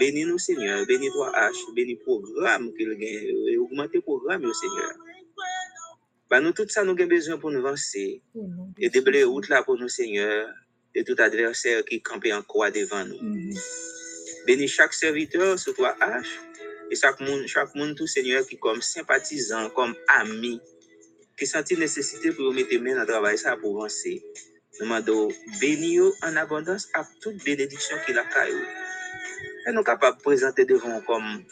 Bénis-nous, 0.00 0.38
Seigneur. 0.38 0.86
Bénis-toi, 0.86 1.32
H. 1.34 1.74
Bénis 1.74 1.94
le 1.94 2.04
programme 2.04 2.72
qu'il 2.74 2.90
gagne. 2.94 3.34
Et 3.48 3.56
augmente 3.58 3.94
le 3.94 4.00
programme, 4.00 4.42
Seigneur. 4.54 4.92
Bah, 6.30 6.40
nous, 6.40 6.52
tout 6.52 6.68
ça, 6.68 6.84
nous 6.84 6.92
avons 6.92 7.06
besoin 7.06 7.38
pour 7.38 7.50
nous 7.50 7.60
avancer. 7.66 8.22
Et 8.78 8.90
déblayer 8.90 9.24
route 9.24 9.48
là 9.48 9.62
pour 9.62 9.78
nous, 9.78 9.88
Seigneur. 9.88 10.48
Et 10.94 11.04
tout 11.04 11.16
adversaire 11.18 11.84
qui 11.84 12.02
campait 12.02 12.32
en 12.32 12.42
croix 12.42 12.70
devant 12.70 13.04
nous. 13.04 13.54
Bénis 14.46 14.68
chaque 14.68 14.94
serviteur, 14.94 15.58
sur 15.58 15.74
toi, 15.74 15.96
H. 16.00 16.26
Et 16.90 16.96
chaque 16.96 17.20
monde, 17.20 17.46
chaque 17.46 17.74
monde, 17.74 17.96
tout 17.96 18.06
Seigneur, 18.06 18.46
qui 18.46 18.58
comme 18.58 18.82
sympathisant, 18.82 19.70
comme 19.70 19.94
ami, 20.08 20.60
qui 21.38 21.46
sentit 21.46 21.76
nécessité 21.76 22.32
pour 22.32 22.52
mettre 22.52 22.76
main 22.78 22.94
dans 22.94 23.02
le 23.02 23.06
travail 23.06 23.38
ça 23.38 23.56
pour 23.56 23.78
avancer. 23.78 24.22
Nous 24.80 24.86
demandons 24.86 25.28
béni 25.60 26.00
en 26.00 26.36
abondance 26.36 26.88
à 26.94 27.06
toute 27.20 27.42
bénédiction 27.44 27.96
qu'il 28.06 28.18
a 28.18 28.24
caillou. 28.24 28.60
Et 29.68 29.72
nous 29.72 29.82
capables 29.82 30.16
de 30.16 30.22
présenter 30.22 30.64
devant 30.64 30.98
comme 31.02 31.44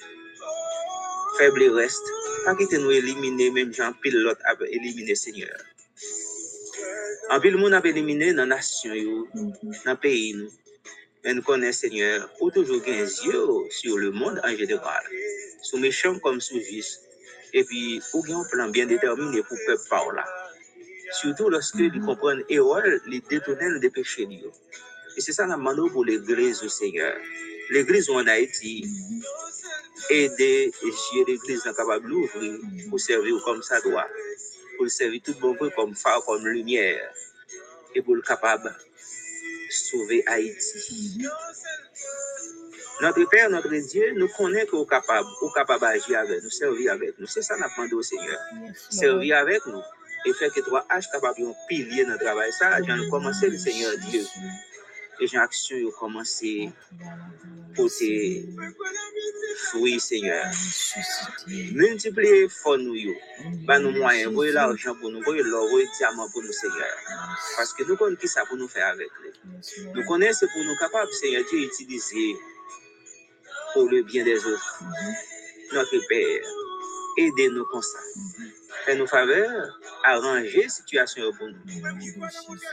faible 1.38 1.68
reste. 1.68 2.02
Pas 2.46 2.54
quitter 2.54 2.78
nous 2.78 2.90
éliminer, 2.90 3.50
même 3.50 3.74
Jean 3.74 3.92
pile 3.92 4.22
l'autre 4.22 4.40
a 4.46 4.54
éliminé 4.70 5.14
Seigneur. 5.14 5.58
En 7.28 7.38
pile 7.40 7.58
monde 7.58 7.74
a 7.74 7.82
éliminé 7.84 8.32
dans 8.32 8.48
la 8.48 8.56
nation, 8.56 8.94
dans 9.34 9.90
le 9.92 9.96
pays 9.96 10.32
nous. 10.32 10.50
Mais 11.24 11.34
nous 11.34 11.42
connaissons 11.42 11.80
Seigneur, 11.80 12.30
ou 12.40 12.50
toujours 12.50 12.80
un 12.86 13.04
yeux 13.04 13.48
sur 13.68 13.98
le 13.98 14.10
monde 14.12 14.40
en 14.42 14.56
général. 14.56 15.04
Sous 15.60 15.76
méchant 15.76 16.18
comme 16.20 16.40
sous 16.40 16.60
juste. 16.60 17.02
Et 17.52 17.64
puis, 17.64 18.00
ou 18.14 18.24
un 18.32 18.44
plan 18.50 18.70
bien 18.70 18.86
déterminé 18.86 19.42
pour 19.42 19.58
peuple 19.66 19.82
par 19.90 20.10
là. 20.12 20.24
Surtout 21.20 21.50
lorsque 21.50 21.78
ils 21.78 22.00
comprennent 22.00 22.44
et 22.48 22.60
les 23.08 23.20
détournent 23.20 23.78
des 23.78 23.90
péchés. 23.90 24.26
Et 25.18 25.20
c'est 25.20 25.32
ça 25.32 25.46
la 25.46 25.56
demandons 25.56 25.90
pour 25.90 26.06
l'église 26.06 26.62
au 26.62 26.68
Seigneur. 26.70 27.14
L'église 27.70 28.10
en 28.10 28.26
Haïti, 28.26 28.84
aider 30.10 30.72
et 30.72 31.24
l'église 31.26 31.62
capable 31.62 32.08
d'ouvrir 32.08 32.60
pour 32.88 33.00
servir 33.00 33.42
comme 33.44 33.62
ça 33.62 33.80
doit. 33.80 34.06
Pour 34.76 34.88
servir 34.88 35.20
tout 35.24 35.34
bon 35.40 35.54
peu 35.54 35.70
comme 35.70 35.94
phare, 35.94 36.24
comme 36.24 36.46
lumière. 36.46 37.12
Et 37.94 38.02
pour 38.02 38.14
le 38.14 38.22
capable 38.22 38.64
de 38.64 39.72
sauver 39.72 40.22
Haïti. 40.26 41.26
Notre 43.00 43.24
Père, 43.28 43.50
notre 43.50 43.74
Dieu, 43.74 44.14
nous 44.16 44.28
connaît 44.28 44.64
qu'on 44.66 44.84
est 44.84 44.88
capable, 44.88 45.28
ou 45.42 45.50
capable 45.50 45.82
d'agir 45.82 46.18
avec 46.18 46.42
nous, 46.42 46.50
servir 46.50 46.92
avec 46.92 47.18
nous. 47.18 47.26
C'est 47.26 47.42
ça 47.42 47.54
qu'on 47.56 47.82
demandé 47.82 47.94
au 47.94 48.02
Seigneur. 48.02 48.38
Servir 48.90 49.38
avec 49.38 49.66
nous. 49.66 49.82
Et 50.24 50.32
faire 50.32 50.52
que 50.52 50.60
toi, 50.60 50.86
H 50.90 51.10
capable 51.12 51.40
de 51.40 51.52
pilier 51.68 52.04
dans 52.04 52.12
le 52.12 52.18
travail. 52.18 52.50
Ça, 52.52 52.78
j'ai 52.82 53.08
commencé 53.10 53.48
le 53.48 53.58
Seigneur 53.58 53.92
Dieu. 54.10 54.24
Et 55.20 55.26
j'ai 55.26 55.38
action, 55.38 55.76
j'ai 55.76 55.90
commencé 55.98 56.70
porter 57.74 58.44
fruits, 59.70 60.00
Seigneur. 60.00 60.44
Multiplier 61.46 62.48
fort 62.48 62.78
nous, 62.78 62.94
yo. 62.94 63.14
Bah, 63.66 63.78
nous 63.78 63.92
moyens, 63.92 64.32
voyez 64.32 64.52
l'argent 64.52 64.94
pour 64.94 65.10
nous, 65.10 65.22
voyez 65.22 65.42
l'or, 65.42 65.68
voyez 65.68 65.86
le 65.86 65.96
diamant 65.96 66.28
pour 66.30 66.42
nous, 66.42 66.52
Seigneur. 66.52 66.96
Parce 67.56 67.72
que 67.72 67.84
nous 67.84 67.96
connaissons 67.96 68.20
qui 68.20 68.28
ça 68.28 68.44
pour 68.46 68.56
nous 68.56 68.68
faire 68.68 68.88
avec 68.88 69.08
lui. 69.22 69.30
Nous 69.94 70.04
connaissons 70.04 70.46
pour 70.52 70.64
nous 70.64 70.76
capables, 70.78 71.12
Seigneur 71.12 71.42
Dieu, 71.50 71.60
utiliser 71.60 72.36
pour 73.72 73.88
le 73.88 74.02
bien 74.02 74.24
des 74.24 74.38
autres. 74.44 74.82
Notre 75.72 75.98
Père, 76.08 76.40
aidez-nous 77.16 77.64
comme 77.66 77.82
ça. 77.82 77.98
Fais-nous 78.84 79.06
faveur, 79.06 79.78
arranger 80.04 80.62
la 80.62 80.68
situation 80.68 81.32
pour 81.32 81.48
nous. 81.48 81.56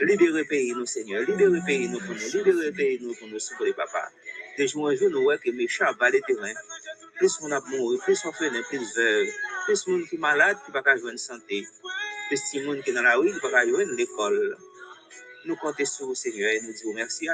Libérez 0.02 0.38
le 0.38 0.44
pays, 0.44 0.72
nous, 0.72 0.86
Seigneur. 0.86 1.22
Libérez 1.22 1.50
le 1.50 1.64
pays, 1.64 1.88
nous, 1.88 1.98
pour 1.98 2.14
nous. 2.14 2.20
Libérez 2.20 2.66
le 2.66 2.72
pays, 2.72 2.98
nous, 3.02 3.14
pour 3.14 3.28
nous, 3.28 3.38
souffrir, 3.38 3.74
papa. 3.74 4.10
De 4.58 4.66
jour 4.66 4.84
en 4.84 4.94
jour, 4.94 5.08
nous 5.10 5.22
voyons 5.22 5.40
que 5.40 5.50
les 5.50 5.56
méchants 5.56 5.92
va 5.98 6.10
le 6.10 6.20
terrain. 6.20 6.52
Plus 7.16 7.38
on 7.42 7.50
a 7.52 7.60
mouru, 7.60 7.98
plus 7.98 8.20
on 8.24 8.32
fait 8.32 8.50
plus 8.68 8.96
veuve, 8.96 9.28
plus 9.66 9.86
monde 9.86 10.04
qui 10.06 10.16
est 10.16 10.18
malade, 10.18 10.56
qui 10.64 10.70
est 10.70 10.74
dans 10.74 10.82
la 13.02 13.16
peut 13.16 13.50
pas 13.50 13.66
jouer 13.66 13.86
l'école. 13.96 14.56
Nous 15.46 15.56
comptons 15.56 15.84
sur 15.84 16.06
vous, 16.06 16.14
Seigneur, 16.14 16.50
et 16.50 16.60
nous 16.60 16.72
disons 16.72 16.94
merci 16.94 17.28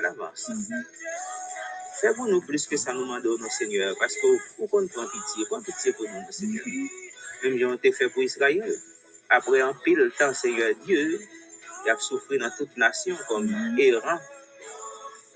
à 2.03 2.07
l'avance. 2.07 2.15
Fais 2.15 2.15
pour 2.15 2.27
nous 2.27 2.41
plus 2.41 2.67
que 2.67 2.77
ça 2.77 2.93
nous 2.93 3.03
demande, 3.03 3.25
nos 3.25 3.49
Seigneur, 3.49 3.95
parce 3.99 4.15
que 4.15 4.27
vous 4.59 4.67
comptez 4.67 4.93
prend 4.93 5.07
pitié, 5.07 5.45
prends 5.49 5.63
pitié 5.63 5.93
pour 5.93 6.07
nous, 6.07 6.31
Seigneur. 6.31 6.65
Même 7.43 7.57
si 7.57 7.65
on 7.65 7.75
été 7.75 7.93
fait 7.93 8.09
pour 8.09 8.23
Israël. 8.23 8.75
Après 9.29 9.61
un 9.61 9.75
pile 9.85 10.11
temps, 10.19 10.35
Seigneur 10.35 10.75
Dieu, 10.85 11.21
il 11.85 11.91
a 11.91 11.97
souffert 11.99 12.39
dans 12.39 12.51
toute 12.57 12.77
nation 12.77 13.17
comme 13.29 13.49
errant. 13.79 14.19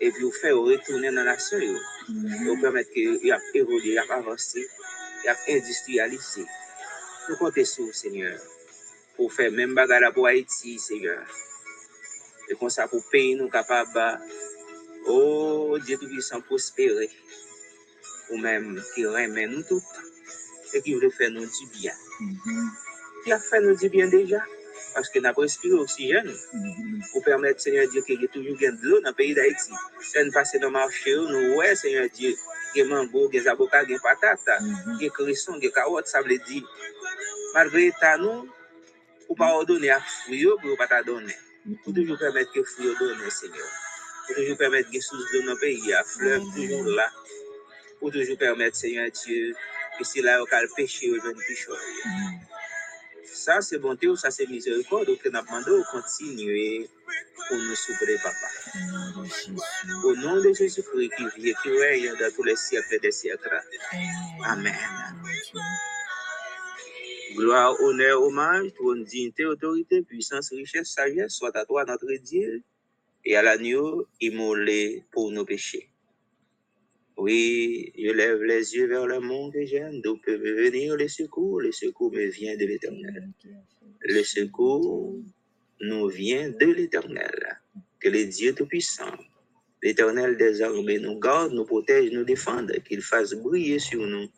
Et 0.01 0.11
puis, 0.11 0.25
vous 0.25 0.33
fait 0.33 0.51
retourner 0.51 1.09
dans 1.09 1.25
la 1.25 1.33
nation. 1.33 1.59
Vous 2.09 2.61
permettre 2.61 2.91
qu'il 2.91 3.33
a 3.33 3.39
évolué, 3.55 3.93
il 3.93 3.99
a 3.99 4.05
avancé, 4.11 4.69
il 5.23 5.29
a 5.29 5.37
industrialisé. 5.49 6.45
Nous 7.29 7.37
comptons 7.37 7.65
sur 7.65 7.85
vous, 7.85 7.93
Seigneur, 7.93 8.39
pour 9.17 9.33
faire 9.33 9.53
même 9.53 9.75
bagarre 9.75 10.13
pour 10.13 10.27
Haïti, 10.27 10.79
Seigneur. 10.79 11.25
Et 12.51 12.55
comme 12.57 12.69
ça, 12.69 12.89
pour 12.89 13.03
payer 13.09 13.37
nous 13.37 13.49
capables, 13.49 14.21
oh 15.07 15.79
Dieu 15.85 15.97
Tout-Puissant, 15.99 16.41
prospérer. 16.41 17.11
Ou 18.31 18.39
même 18.39 18.83
qui 18.95 19.05
remet 19.07 19.47
nous 19.47 19.63
tous 19.63 19.83
et 20.73 20.83
qui 20.83 20.95
veut 20.95 21.11
faire 21.11 21.31
nous 21.31 21.45
du 21.45 21.67
bien. 21.73 21.93
Qui 23.25 23.33
a 23.33 23.39
fait 23.39 23.61
nous 23.61 23.77
du 23.77 23.89
bien 23.89 24.09
déjà? 24.09 24.43
Parce 24.95 25.09
que 25.09 25.19
nous 25.19 25.27
avons 25.27 25.43
respiré 25.43 25.75
l'oxygène 25.75 26.33
pour 27.13 27.23
permettre, 27.25 27.61
Seigneur 27.61 27.89
Dieu, 27.89 28.03
qu'il 28.03 28.21
y 28.21 28.25
ait 28.25 28.29
toujours 28.29 28.57
de 28.57 28.89
l'eau 28.89 29.01
dans 29.01 29.11
le 29.11 29.15
pays 29.15 29.35
d'Haïti. 29.35 29.73
Nous 30.25 30.33
passons 30.33 30.59
dans 30.59 30.69
le 30.69 30.73
marché, 30.73 31.15
nous 31.17 31.55
voyons, 31.55 31.75
Seigneur 31.75 32.09
Dieu, 32.15 32.35
qu'il 32.73 32.83
y 32.83 32.85
a 32.85 32.89
mango, 32.89 33.29
des 33.29 33.47
avocats, 33.49 33.85
des 33.85 33.99
patates, 33.99 34.41
des 35.01 35.11
cressons, 35.11 35.59
des 35.59 35.71
carottes, 35.71 36.07
ça 36.07 36.23
veut 36.23 36.39
dire, 36.39 36.63
malgré 37.55 37.93
ça, 38.01 38.17
nous, 38.19 38.49
pour 39.27 39.37
ne 39.37 39.39
pas 39.39 39.55
ordonner 39.55 39.91
à 39.91 40.01
fruits, 40.01 40.47
pour 40.61 40.71
ne 40.71 40.77
pas 40.77 41.03
donner. 41.03 41.35
Pour 41.83 41.93
toujours 41.93 42.19
permettre 42.19 42.53
que 42.53 42.63
fruits 42.63 42.95
donnent, 42.99 43.31
Seigneur. 43.31 43.67
Pour 44.27 44.37
toujours 44.37 44.57
permettre 44.57 44.91
que 44.91 45.01
sources 45.01 45.33
de 45.33 45.43
nos 45.43 45.57
pays, 45.57 45.93
à 45.93 46.05
fleuve, 46.05 46.43
toujours 46.55 46.85
là. 46.85 47.11
Pour 48.01 48.11
toujours 48.11 48.39
permettre, 48.39 48.77
Seigneur 48.77 49.11
Dieu, 49.11 49.55
que 49.99 50.05
c'est 50.05 50.23
là 50.23 50.43
où 50.43 50.47
le 50.47 50.75
péché 50.77 51.11
au 51.11 51.21
jeune 51.21 51.37
pichon. 51.37 51.73
Ça, 53.25 53.61
c'est 53.61 53.79
bonté 53.79 54.09
ou 54.09 54.17
ça, 54.17 54.31
c'est 54.31 54.47
miséricorde. 54.47 55.07
Donc, 55.07 55.19
nous 55.25 55.31
demandons 55.31 55.79
de 55.79 55.85
continuer 55.91 56.89
pour 57.49 57.57
nous 57.57 57.75
souffrir, 57.75 58.19
papa. 58.23 58.49
Au 60.05 60.15
nom 60.17 60.41
de 60.41 60.53
Jésus-Christ 60.53 61.11
qui 61.17 61.41
vit 61.41 61.49
et 61.51 61.55
qui 61.63 61.71
règne 61.71 62.15
dans 62.19 62.33
tous 62.35 62.45
les 62.45 62.57
siècles 62.57 63.01
des 63.01 63.13
siècles. 63.13 63.61
Amen. 64.45 64.75
Gloire, 67.37 67.75
honneur, 67.81 68.23
hommage, 68.23 68.73
trône, 68.75 69.05
dignité, 69.05 69.45
autorité, 69.45 70.03
puissance, 70.03 70.51
richesse, 70.53 70.93
sagesse, 70.93 71.33
soit 71.35 71.57
à 71.57 71.65
toi, 71.65 71.85
notre 71.85 72.13
Dieu, 72.23 72.63
et 73.25 73.37
à 73.37 73.43
l'agneau 73.43 74.07
immolé 74.21 75.05
pour 75.13 75.31
nos 75.31 75.45
péchés. 75.45 75.91
Oui, 77.17 77.93
je 77.97 78.11
lève 78.11 78.43
les 78.43 78.75
yeux 78.75 78.89
vers 78.89 79.07
le 79.07 79.21
monde 79.21 79.55
et 79.55 79.67
j'aime 79.67 80.01
d'où 80.03 80.17
peut 80.19 80.37
venir 80.37 80.97
le 80.97 81.07
secours. 81.07 81.61
Le 81.61 81.71
secours 81.71 82.13
me 82.13 82.27
vient 82.27 82.57
de 82.57 82.67
l'éternel. 82.67 83.31
Le 84.01 84.23
secours 84.25 85.17
nous 85.81 86.09
vient 86.09 86.51
de 86.51 86.67
l'éternel. 86.67 87.61
Que 88.01 88.09
le 88.09 88.25
Dieu 88.25 88.55
Tout-Puissant, 88.55 89.17
l'éternel 89.83 90.37
des 90.37 90.61
armées, 90.61 90.99
nous 90.99 91.19
garde, 91.19 91.53
nous 91.53 91.65
protège, 91.65 92.11
nous 92.11 92.25
défende, 92.25 92.73
qu'il 92.87 93.01
fasse 93.01 93.33
briller 93.33 93.79
sur 93.79 94.05
nous 94.07 94.29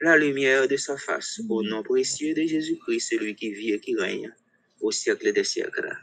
la 0.00 0.18
lumière 0.18 0.66
de 0.66 0.76
sa 0.76 0.96
face. 0.96 1.40
Au 1.48 1.62
nom 1.62 1.82
précieux 1.84 2.34
de 2.34 2.42
Jésus-Christ, 2.42 3.08
celui 3.10 3.36
qui 3.36 3.52
vit 3.52 3.72
et 3.72 3.80
qui 3.80 3.94
règne 3.94 4.34
au 4.80 4.90
siècle 4.90 5.32
des 5.32 5.44
siècles. 5.44 5.96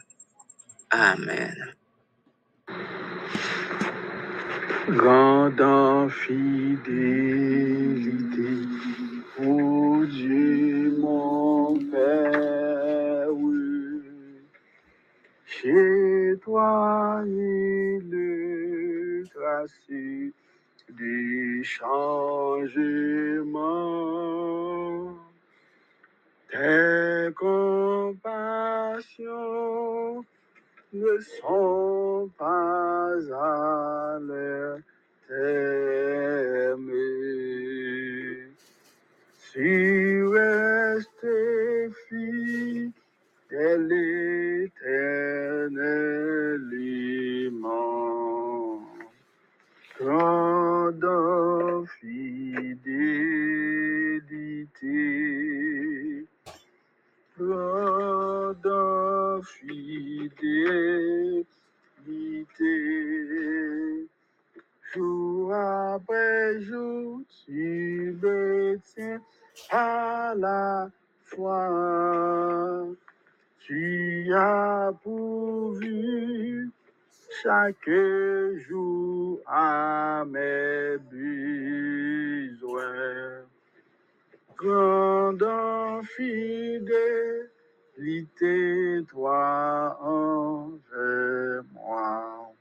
Amen. 0.91 1.55
Grande 4.87 6.09
fidélité, 6.09 6.89
ô 9.37 10.03
Dieu 10.05 10.97
mon 10.97 11.77
Père, 11.91 13.27
chez 15.45 16.33
toi 16.43 17.21
il 17.27 18.09
le 18.09 19.23
tracé 19.31 20.33
des 20.89 21.63
changements, 21.63 22.65
tes 26.51 27.31
compassions 27.35 28.25
ne 30.93 31.17
sont 31.19 32.29
pas 32.37 33.11
à 33.33 34.19
l'air 34.19 34.77
t'aimer. 35.27 36.89
Si 39.37 40.21
restes 40.23 41.27
fidèle 42.07 43.91
éternellement, 44.63 46.38
chaque 77.69 77.89
jour 78.67 79.39
à 79.45 80.23
mes 80.25 80.97
besoins. 81.11 82.81
Grande 84.57 85.45
fidélité, 86.05 87.45
toi 89.09 89.97
envers 90.01 91.63
moi. 91.75 92.51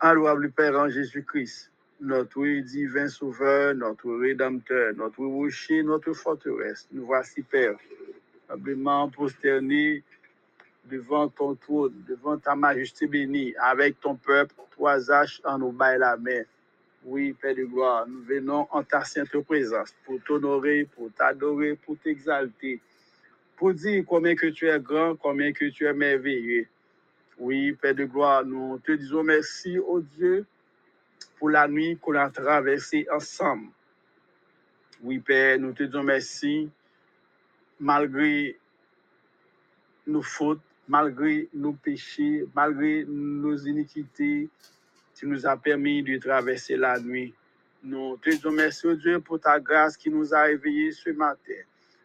Allouable 0.00 0.50
Père 0.50 0.76
en 0.76 0.88
Jésus-Christ, 0.88 1.70
notre 2.00 2.44
divin 2.62 3.08
sauveur, 3.08 3.74
notre 3.74 4.12
rédempteur, 4.16 4.94
notre 4.96 5.24
rocher, 5.24 5.84
notre 5.84 6.12
forteresse. 6.12 6.88
Nous 6.90 7.06
voici, 7.06 7.42
Père, 7.42 7.76
humblement 8.48 9.08
prosternés 9.08 10.02
devant 10.90 11.28
ton 11.28 11.54
trône, 11.54 11.94
devant 12.08 12.38
ta 12.38 12.54
majesté 12.54 13.06
bénie, 13.06 13.54
avec 13.56 14.00
ton 14.00 14.14
peuple, 14.16 14.54
trois 14.70 15.10
haches 15.10 15.40
en 15.44 15.58
nous 15.58 15.72
bail 15.72 15.98
la 15.98 16.16
main. 16.16 16.42
Oui, 17.04 17.32
Père 17.40 17.54
de 17.54 17.64
gloire, 17.64 18.06
nous 18.08 18.22
venons 18.22 18.66
en 18.70 18.82
ta 18.82 19.04
sainte 19.04 19.38
présence 19.42 19.94
pour 20.04 20.20
t'honorer, 20.24 20.88
pour 20.96 21.12
t'adorer, 21.12 21.76
pour 21.76 21.96
t'exalter, 21.98 22.80
pour 23.56 23.72
dire 23.74 24.04
combien 24.06 24.34
que 24.34 24.46
tu 24.46 24.68
es 24.68 24.80
grand, 24.80 25.14
combien 25.14 25.52
que 25.52 25.66
tu 25.66 25.86
es 25.86 25.92
merveilleux. 25.92 26.66
Oui, 27.38 27.72
Père 27.74 27.94
de 27.94 28.04
gloire, 28.04 28.44
nous 28.44 28.78
te 28.78 28.92
disons 28.92 29.22
merci, 29.22 29.78
au 29.78 30.00
Dieu, 30.00 30.46
pour 31.38 31.50
la 31.50 31.68
nuit 31.68 31.96
qu'on 32.00 32.14
a 32.14 32.30
traversée 32.30 33.06
ensemble. 33.12 33.68
Oui, 35.02 35.18
Père, 35.18 35.58
nous 35.60 35.72
te 35.72 35.84
disons 35.84 36.02
merci, 36.02 36.68
malgré 37.78 38.58
nos 40.06 40.22
fautes, 40.22 40.60
malgré 40.88 41.48
nos 41.54 41.72
péchés, 41.72 42.46
malgré 42.54 43.04
nos 43.06 43.56
iniquités, 43.56 44.48
tu 45.14 45.26
nous 45.26 45.46
as 45.46 45.56
permis 45.56 46.02
de 46.02 46.18
traverser 46.18 46.76
la 46.76 46.98
nuit. 47.00 47.34
Nous 47.82 48.16
te 48.18 48.30
disons 48.30 48.50
merci, 48.50 48.86
Dieu, 48.96 49.20
pour 49.20 49.40
ta 49.40 49.58
grâce 49.60 49.96
qui 49.96 50.10
nous 50.10 50.34
a 50.34 50.42
réveillés 50.42 50.92
ce 50.92 51.10
matin. 51.10 51.62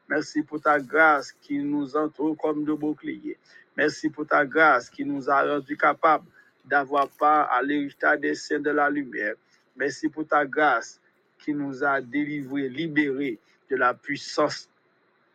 Merci 0.08 0.44
pour 0.44 0.62
ta 0.62 0.80
grâce 0.80 1.32
qui 1.42 1.58
nous 1.60 1.96
entoure 1.96 2.38
comme 2.38 2.64
de 2.64 2.74
boucliers. 2.74 3.38
Merci 3.76 4.10
pour 4.10 4.28
ta 4.28 4.46
grâce 4.46 4.90
qui 4.90 5.06
nous 5.06 5.30
a 5.30 5.42
rendus 5.44 5.78
capables 5.78 6.26
d'avoir 6.66 7.08
part 7.10 7.52
à 7.52 7.62
l'héritage 7.62 8.20
des 8.20 8.36
saints 8.36 8.60
de 8.60 8.70
la 8.72 8.90
lumière. 8.90 9.36
Merci 9.76 10.10
pour 10.10 10.28
ta 10.28 10.46
grâce 10.46 11.00
qui 11.40 11.54
nous 11.54 11.84
a 11.84 12.02
délivrés, 12.02 12.70
libérés 12.70 13.40
de 13.70 13.76
la 13.78 13.94
puissance 13.94 14.70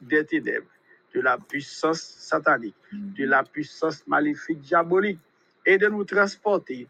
des 0.01 0.25
ténèbres, 0.25 0.71
de 1.17 1.23
la 1.23 1.39
puissance 1.39 2.03
satanique, 2.03 2.75
de 2.93 3.25
la 3.25 3.43
puissance 3.43 4.07
maléfique, 4.07 4.61
diabolique, 4.61 5.19
et 5.65 5.79
de 5.79 5.89
nous 5.89 6.05
transporter 6.05 6.87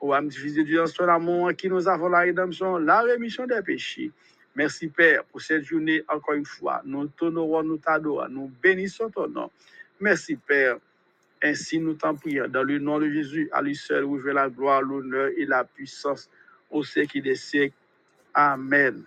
au 0.00 0.12
âme 0.12 0.28
diffusée 0.28 0.62
du 0.64 0.78
son 0.86 1.08
amour 1.08 1.52
qui 1.56 1.68
nous 1.68 1.88
avons 1.88 2.08
la 2.08 2.20
rédemption, 2.20 2.76
la 2.78 3.00
rémission 3.00 3.46
des 3.46 3.62
péchés. 3.62 4.12
Merci 4.54 4.88
Père 4.88 5.24
pour 5.24 5.40
cette 5.40 5.64
journée 5.64 6.02
encore 6.08 6.34
une 6.34 6.44
fois. 6.44 6.82
Nous 6.84 7.06
t'honorons, 7.08 7.62
nous 7.62 7.78
t'adorons, 7.78 8.28
nous 8.28 8.52
bénissons 8.62 9.10
ton 9.10 9.28
nom. 9.28 9.50
Merci 9.98 10.36
Père. 10.36 10.76
Ainsi 11.42 11.78
nous 11.78 11.94
t'en 11.94 12.14
prions 12.14 12.48
dans 12.48 12.62
le 12.62 12.78
nom 12.78 12.98
de 12.98 13.08
Jésus, 13.08 13.48
à 13.52 13.62
lui 13.62 13.74
seul 13.74 14.04
où 14.04 14.18
la 14.18 14.50
gloire, 14.50 14.82
l'honneur 14.82 15.30
et 15.38 15.46
la 15.46 15.64
puissance 15.64 16.28
au 16.70 16.84
siècle 16.84 17.22
des 17.22 17.34
siècles. 17.34 17.74
Amen. 18.34 19.02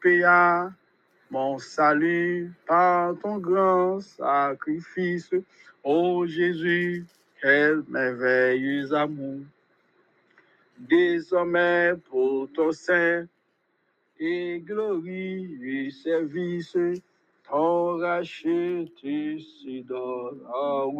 Payas 0.00 0.70
mon 1.30 1.58
salut 1.58 2.52
par 2.66 3.16
ton 3.20 3.38
grand 3.38 4.00
sacrifice. 4.00 5.30
Ô 5.84 6.26
Jésus, 6.26 7.06
quel 7.40 7.82
merveilleux 7.88 8.92
amour. 8.92 9.40
Désormais 10.78 11.94
pour 12.08 12.50
ton 12.52 12.72
saint 12.72 13.26
et 14.18 14.60
glorieux 14.60 15.90
service, 15.90 16.76
ton 17.48 17.98
racheté 17.98 19.38
se 19.38 19.82
donne 19.82 20.40
en. 20.52 20.90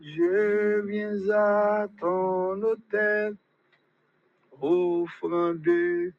Je 0.00 0.80
viens 0.86 1.30
à 1.30 1.88
ton 1.98 2.62
hôtel, 2.62 3.36
offrande 4.60 6.12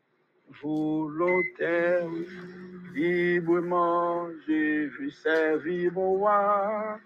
volontaire. 0.62 2.08
Librement, 2.94 4.30
je 4.48 4.88
veux 4.98 5.12
servir 5.12 5.92
mon 5.94 6.14
roi. 6.14 7.00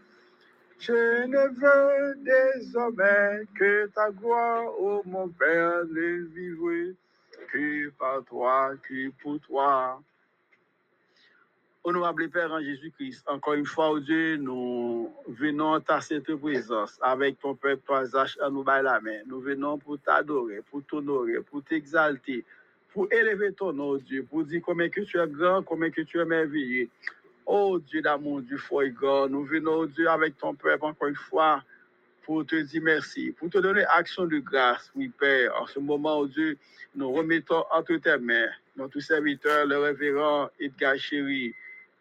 Je 0.80 1.25
ne 1.25 1.47
veux 1.60 2.15
désormais 2.23 3.45
que 3.58 3.88
ta 3.88 4.12
gloire, 4.12 4.63
ô 4.80 5.02
mon 5.06 5.28
Père, 5.28 5.84
ne 5.86 6.25
vivre 6.28 6.93
que 7.52 7.89
par 7.89 8.23
toi, 8.23 8.71
que 8.88 9.10
pour 9.21 9.39
toi. 9.41 10.02
Honorable 11.84 12.30
Père 12.30 12.52
en 12.52 12.62
Jésus-Christ, 12.62 13.23
encore 13.28 13.54
une 13.54 13.65
fois, 13.65 13.89
oh 13.91 13.99
Dieu, 13.99 14.38
nous 14.38 15.12
venons 15.28 15.73
à 15.73 15.82
ta 15.82 16.02
sainte 16.02 16.36
présence 16.36 16.99
avec 17.02 17.39
ton 17.39 17.56
peuple, 17.56 17.82
toi, 17.86 18.06
Zach, 18.06 18.38
à 18.41 18.49
nous 18.49 18.63
bailler 18.63 18.84
la 18.84 18.99
main. 19.02 19.19
Nous 19.25 19.39
venons 19.39 19.78
pour 19.78 19.97
t'adorer, 19.99 20.62
pour 20.69 20.84
t'honorer, 20.84 21.41
pour 21.41 21.63
t'exalter, 21.63 22.45
pour 22.93 23.12
élever 23.12 23.54
ton 23.54 23.73
nom, 23.73 23.97
Dieu, 23.97 24.25
pour 24.30 24.43
dire 24.43 24.62
combien 24.65 24.89
que 24.89 25.02
tu 25.02 25.19
es 25.19 25.28
grand, 25.28 25.63
combien 25.63 25.89
que 25.89 26.02
tu 26.02 26.19
es 26.19 26.25
merveilleux. 26.25 26.89
Oh 27.45 27.80
Dieu 27.80 28.02
d'amour, 28.02 28.41
du 28.41 28.56
et 28.56 28.89
grand, 28.91 29.28
nous 29.28 29.43
venons, 29.43 29.80
oh 29.80 29.86
Dieu, 29.88 30.08
avec 30.08 30.38
ton 30.38 30.54
peuple, 30.54 30.86
encore 30.86 31.08
une 31.08 31.15
fois, 31.15 31.63
pour 32.23 32.45
te 32.45 32.56
dire 32.56 32.82
merci, 32.84 33.32
pour 33.32 33.49
te 33.49 33.58
donner 33.58 33.84
action 33.86 34.25
de 34.25 34.38
grâce, 34.39 34.91
oui, 34.95 35.12
Père. 35.19 35.54
En 35.60 35.65
ce 35.65 35.80
moment, 35.80 36.19
oh 36.19 36.28
Dieu, 36.28 36.58
nous 36.95 37.12
remettons 37.12 37.63
entre 37.71 37.95
tes 37.97 38.17
mains 38.17 38.49
notre 38.80 38.99
serviteur, 39.02 39.65
le 39.65 39.78
révérend 39.78 40.49
Edgar 40.60 40.97
Chéri, 40.97 41.54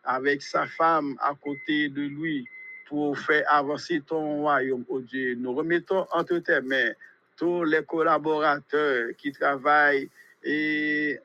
avec 0.05 0.42
sa 0.42 0.66
femme 0.66 1.16
à 1.20 1.35
côté 1.35 1.88
de 1.88 2.03
lui, 2.03 2.46
pour 2.88 3.18
faire 3.18 3.44
avancer 3.53 4.01
ton 4.07 4.38
royaume, 4.38 4.85
oh 4.88 5.01
Dieu. 5.01 5.35
Nous 5.35 5.53
remettons 5.53 6.07
entre 6.12 6.38
tes 6.38 6.61
mains 6.61 6.92
tous 7.37 7.64
les 7.64 7.85
collaborateurs 7.85 9.09
qui 9.18 9.33
travaillent 9.33 10.09
et 10.42 11.18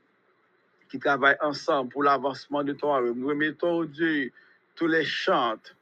qui 0.89 0.99
travaillent 0.99 1.37
ensemble 1.41 1.91
pour 1.91 2.03
l'avancement 2.03 2.63
de 2.63 2.73
ton. 2.73 2.99
Nous 3.13 3.27
remettons, 3.27 3.79
oh 3.79 3.85
Dieu, 3.85 4.31
tous 4.75 4.87
les 4.87 5.05
chantes, 5.05 5.75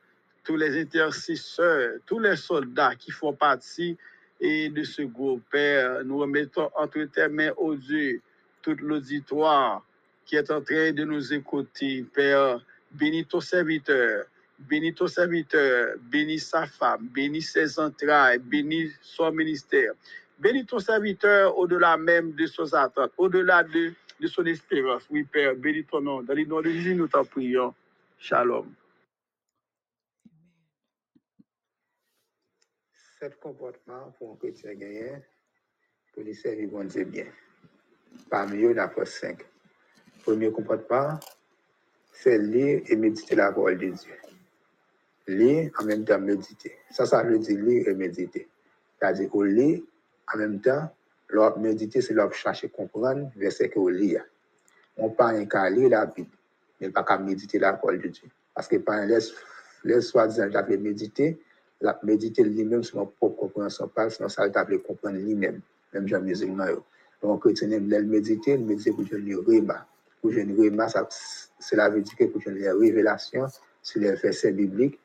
tous 0.44 0.56
les 0.56 0.80
intercesseurs, 0.80 1.96
tous 2.06 2.20
les 2.20 2.36
soldats 2.36 2.96
qui 2.96 3.12
font 3.12 3.34
partie 3.34 3.98
de 4.42 4.84
ce 4.84 5.04
groupe, 5.04 5.44
Père. 5.52 6.04
Nous 6.04 6.18
remettons 6.18 6.70
entre 6.76 7.04
tes 7.04 7.28
mains, 7.28 7.52
oh 7.58 7.76
Dieu, 7.76 8.22
tout 8.62 8.76
l'auditoire 8.80 9.84
qui 10.26 10.36
est 10.36 10.50
en 10.50 10.62
train 10.62 10.92
de 10.92 11.04
nous 11.04 11.34
écouter, 11.34 12.06
Père. 12.14 12.60
Bénis 12.94 13.26
ton 13.26 13.40
serviteur, 13.40 14.26
bénis 14.60 14.94
ton 14.94 15.08
serviteur, 15.08 15.96
bénis 16.12 16.40
sa 16.40 16.66
femme, 16.66 17.08
bénis 17.14 17.42
ses 17.42 17.80
entrailles, 17.80 18.40
bénis 18.40 18.92
son 19.02 19.32
ministère. 19.32 19.94
Bénis 20.42 20.66
ton 20.66 20.80
serviteur 20.80 21.56
au-delà 21.56 21.98
même 21.98 22.32
de 22.32 22.48
ses 22.48 22.74
attentes, 22.74 23.12
au-delà 23.16 23.64
de, 23.64 23.94
de 24.20 24.28
son 24.28 24.44
espérance. 24.48 25.04
Oui, 25.12 25.24
Père, 25.24 25.56
bénis 25.56 25.86
ton 25.86 26.02
nom. 26.02 26.24
Dans 26.24 26.34
le 26.34 26.46
nom 26.46 26.62
de 26.62 26.70
Jésus, 26.72 26.96
nous 26.96 27.08
t'en 27.08 27.24
prions. 27.24 27.76
Shalom. 28.18 28.74
Sept 33.20 33.40
comportements 33.40 34.16
pour 34.18 34.34
un 34.34 34.36
chrétien 34.38 34.74
gagné 34.74 35.12
pour 36.12 36.24
les 36.24 36.34
servir 36.34 36.70
bon 36.70 36.86
Dieu 36.86 37.04
bien. 37.04 37.28
Parmi 38.28 38.64
eux, 38.64 38.76
a 38.80 39.06
cinq. 39.06 39.46
Premier 40.24 40.52
comportement, 40.52 41.20
c'est 42.14 42.40
lire 42.40 42.82
et 42.88 42.96
méditer 42.96 43.36
la 43.36 43.52
parole 43.52 43.78
de 43.78 43.90
Dieu. 43.90 44.14
Lire 45.28 45.72
en 45.80 45.86
même 45.86 46.04
temps 46.04 46.20
méditer. 46.20 46.80
Ça, 46.90 47.06
ça 47.06 47.22
veut 47.22 47.38
dire 47.38 47.64
lire 47.64 47.88
et 47.90 47.94
méditer. 47.94 48.50
C'est-à-dire 48.98 49.30
qu'on 49.30 49.44
lit 49.44 49.86
en 50.34 50.38
même 50.38 50.60
temps, 50.60 50.90
leur 51.30 51.58
méditer, 51.60 52.02
c'est 52.02 52.14
leur 52.14 52.34
chercher 52.34 52.70
comprendre 52.70 53.32
verset 53.36 53.70
que 53.70 53.80
vous 53.80 53.90
lit. 53.90 54.18
On 54.98 55.10
parle 55.10 55.48
qu'à 55.48 55.70
lire 55.70 55.90
la 55.90 56.06
Bible, 56.06 56.30
mais 56.80 56.90
pas 56.90 57.04
qu'à 57.04 57.18
méditer 57.18 57.60
la 57.60 57.74
parole 57.74 58.02
de 58.02 58.08
Dieu. 58.10 58.30
Parce 58.54 58.68
que 58.68 58.78
par 58.78 59.06
laisse 59.06 59.34
soi-disant, 60.02 60.50
j'avais 60.52 60.78
méditer, 60.78 61.40
la 61.80 62.00
méditer 62.04 62.44
lui-même 62.44 62.84
sur 62.84 62.98
notre 62.98 63.12
propre 63.14 63.38
compréhension, 63.38 63.88
pas 63.88 64.10
sinon 64.10 64.30
ça 64.30 64.50
t'appelle 64.50 64.82
comprendre 64.82 65.18
lui-même, 65.18 65.62
même 65.94 66.08
Jean 66.08 66.22
musulman. 66.22 66.66
Donc, 67.22 67.42
chrétien, 67.42 67.70
il 67.70 67.82
méditer, 67.82 68.54
il 68.54 68.66
méditer 68.66 68.92
pour 68.92 69.06
jeune 69.06 69.34
rima. 69.48 69.86
Pour 70.22 70.32
jeune 70.32 70.60
rima, 70.60 70.88
cela 71.60 71.90
veut 71.90 72.02
dire 72.02 72.16
que 72.16 72.26
pour 72.26 72.42
jeune 72.42 72.62
révélation 72.80 73.48
sur 73.82 74.02
les 74.02 74.14
versets 74.14 74.52
bibliques, 74.52 75.00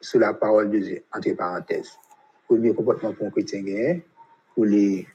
sur 0.00 0.20
la 0.20 0.34
parole 0.34 0.70
de 0.70 0.78
Dieu, 0.78 1.02
entre 1.12 1.34
parenthèses. 1.34 1.92
Premier 2.46 2.74
comportement 2.74 3.12
pour 3.12 3.26
un 3.26 3.30
chrétien 3.30 3.62
pour 4.56 4.64
les 4.64 5.06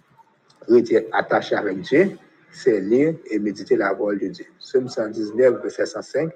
rester 0.69 1.08
attachés 1.12 1.56
avec 1.56 1.82
Dieu, 1.82 2.15
c'est 2.51 2.80
lire 2.80 3.15
et 3.30 3.39
méditer 3.39 3.75
la 3.75 3.89
parole 3.89 4.19
de 4.19 4.27
Dieu. 4.27 4.45
Somme 4.60 4.88
119, 4.88 5.63
verset 5.63 5.88
105, 5.88 6.32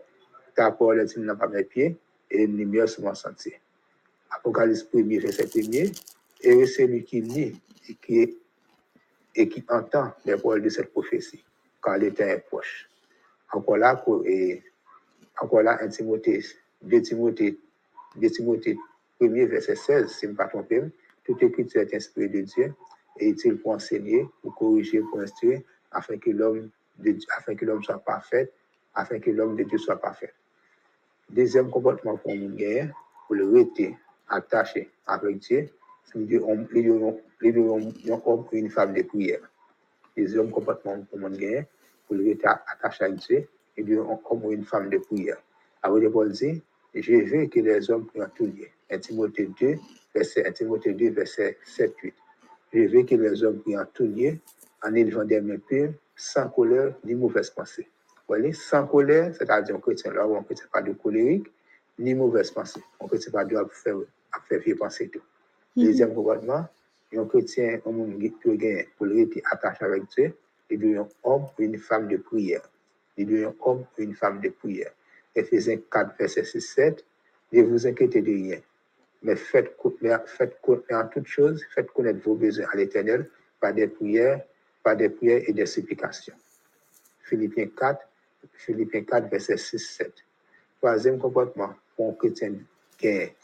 ta 0.56 0.72
parole 0.72 1.02
est 1.02 1.16
une 1.16 1.26
lampe 1.26 1.44
à 1.44 1.48
mes 1.48 1.64
pieds 1.64 1.96
et 2.32 2.44
une 2.44 2.58
lumière 2.58 2.90
sur 2.90 3.04
mon 3.04 3.14
sentier. 3.14 3.62
Apocalypse 4.32 4.88
1er, 4.92 5.22
verset 5.22 5.46
1er. 5.46 5.96
Et 6.42 6.66
celui 6.66 7.04
qui 7.04 7.22
lit 7.22 7.62
et 9.36 9.48
qui, 9.50 9.64
entend 9.70 10.12
les 10.26 10.36
paroles 10.36 10.64
de 10.64 10.70
cette 10.70 10.92
prophétie, 10.92 11.44
quand 11.82 11.96
le 11.98 12.12
temps 12.12 12.24
est 12.24 12.40
proche. 12.40 12.90
Encore 13.52 13.78
là, 13.78 14.04
et, 14.26 14.64
encore 15.40 15.62
là, 15.62 15.78
1 15.82 15.90
Timothée, 15.90 16.44
2 16.82 17.02
Timothée, 17.02 17.60
2 18.16 18.30
Timothée 18.32 18.78
1er, 19.22 19.46
verset 19.46 19.76
16, 19.76 20.12
si 20.12 20.22
je 20.22 20.26
ne 20.28 20.32
me 20.32 20.38
pas 20.38 20.48
trompé, 20.48 20.82
toute 21.24 21.42
écriture 21.44 21.82
est 21.82 21.94
inspirée 21.94 22.30
de 22.30 22.42
Dieu 22.42 22.74
et 23.20 23.30
utile 23.30 23.58
pour 23.58 23.72
enseigner, 23.72 24.28
pour 24.42 24.56
corriger, 24.56 25.02
pour 25.02 25.20
instruire, 25.20 25.62
afin 25.92 26.18
que 26.18 26.30
l'homme 26.30 26.70
Dieu- 27.12 27.28
afin 27.38 27.56
que 27.56 27.66
l'homme 27.66 27.84
soit 27.84 28.00
parfait, 28.00 28.52
afin 28.94 29.20
que 29.20 29.32
l'homme 29.32 29.56
de 29.56 29.64
Dieu 29.64 29.78
soit 29.78 30.00
parfait? 30.00 30.34
Deuxième 31.30 31.70
comportement 31.70 32.18
pour 32.18 32.36
mon 32.36 32.50
gagner, 32.50 32.90
pour 33.26 33.36
le 33.36 33.50
rester 33.50 33.98
attaché 34.30 34.90
avec 35.08 35.40
Dieu, 35.40 35.70
c'est 36.04 36.20
un 36.20 36.42
homme 36.42 36.68
une 38.52 38.70
femme 38.70 38.94
de 38.94 39.02
prière. 39.04 39.42
Deuxième 40.16 40.52
comportement 40.52 41.02
pour 41.10 41.20
mon 41.20 41.30
gagner, 41.30 41.66
pour 42.08 42.16
le 42.16 42.26
rester 42.26 42.48
attaché 42.48 43.04
avec 43.04 43.16
Dieu, 43.18 43.48
et 43.78 43.84
de 43.84 43.98
un 43.98 44.20
homme 44.30 44.52
une 44.52 44.64
femme 44.64 44.90
de 44.90 44.98
prière. 45.00 45.38
Alors, 45.82 46.00
de 46.00 46.08
Paul 46.08 46.32
dit, 46.32 46.62
je 46.94 47.12
veux 47.14 47.46
que 47.48 47.60
les 47.60 47.92
hommes 47.92 48.06
prient 48.06 48.24
en 48.24 48.30
tout 48.30 48.46
lieu. 48.46 48.68
1 48.90 49.00
Timothée 49.00 49.50
2, 49.60 49.76
verset, 50.14 50.48
1 50.48 50.52
Timothée 50.52 50.94
2, 50.94 51.10
verset 51.10 51.58
7-8. 51.66 52.14
Je 52.76 52.82
veux 52.82 53.04
que 53.04 53.16
les 53.16 53.42
hommes 53.42 53.62
prient 53.62 53.78
en 53.78 53.86
tout 53.86 54.04
lieu, 54.04 54.38
en 54.84 54.94
élevant 54.94 55.24
des 55.24 55.40
mains 55.40 55.60
pures, 55.60 55.94
sans 56.14 56.50
colère 56.50 56.94
ni 57.06 57.16
mauvaise 57.16 57.50
pensée. 57.50 57.88
Vous 58.08 58.24
voyez, 58.28 58.52
sans 58.52 58.86
colère, 58.86 59.34
c'est-à-dire 59.34 59.78
un 59.78 59.80
chrétien 59.80 60.12
là 60.12 60.28
où 60.28 60.36
un 60.36 60.44
chrétien 60.44 60.66
pas 60.74 60.82
de 60.82 60.92
colérique, 60.92 61.48
ni 61.98 62.14
mauvaise 62.14 62.52
pensée. 62.52 62.82
Un 63.00 63.08
chrétien 63.08 63.32
pas 63.32 63.46
de 63.46 63.56
faire, 63.72 63.96
faire 64.50 64.60
vieux 64.60 64.76
penser 64.76 65.08
tout. 65.08 65.22
Deuxième 65.74 66.14
comportement, 66.14 66.66
un 67.16 67.26
chrétien, 67.26 67.80
un 67.86 67.92
monde 67.92 68.20
qui 68.20 68.30
peut 68.30 68.56
gagner 68.56 68.90
pour 68.98 69.06
le 69.06 69.24
rester 69.24 69.42
attaché 69.50 69.86
avec 69.86 70.04
Dieu, 70.10 70.36
et 70.70 70.76
de 70.76 70.98
un 70.98 71.08
homme 71.24 71.46
ou 71.58 71.62
une 71.62 71.78
femme 71.78 72.10
de 72.10 72.18
prière. 72.18 72.70
Et 73.18 73.24
de 73.24 73.46
un 73.46 73.54
homme 73.62 73.86
ou 73.98 74.02
une 74.02 74.16
femme 74.16 74.42
de 74.42 74.50
prière. 74.50 74.92
Ephésiens 75.34 75.80
4, 75.90 76.18
verset 76.20 76.42
6-7, 76.42 77.06
ne 77.54 77.62
vous 77.62 77.88
inquiétez 77.88 78.22
de 78.22 78.32
rien, 78.32 78.60
mais 79.26 79.36
faites, 79.36 79.76
faites 80.28 80.58
en 80.92 81.08
toute 81.08 81.26
chose, 81.26 81.64
faites 81.74 81.92
connaître 81.92 82.20
vos 82.24 82.36
besoins 82.36 82.68
à 82.72 82.78
l'Éternel 82.78 83.28
par 83.60 83.74
des 83.74 83.88
prières, 83.88 84.42
par 84.84 84.96
des 84.96 85.10
prières 85.10 85.42
et 85.48 85.52
des 85.52 85.66
supplications. 85.66 86.36
Philippiens 87.24 87.70
4, 87.76 88.08
Philippiens 88.54 89.04
4, 89.04 89.28
verset 89.28 89.56
6-7. 89.56 90.12
Troisième 90.78 91.18
comportement 91.18 91.74
pour 91.96 92.12
un 92.12 92.14
chrétien 92.14 92.54
qui 93.00 93.08
est 93.08 93.36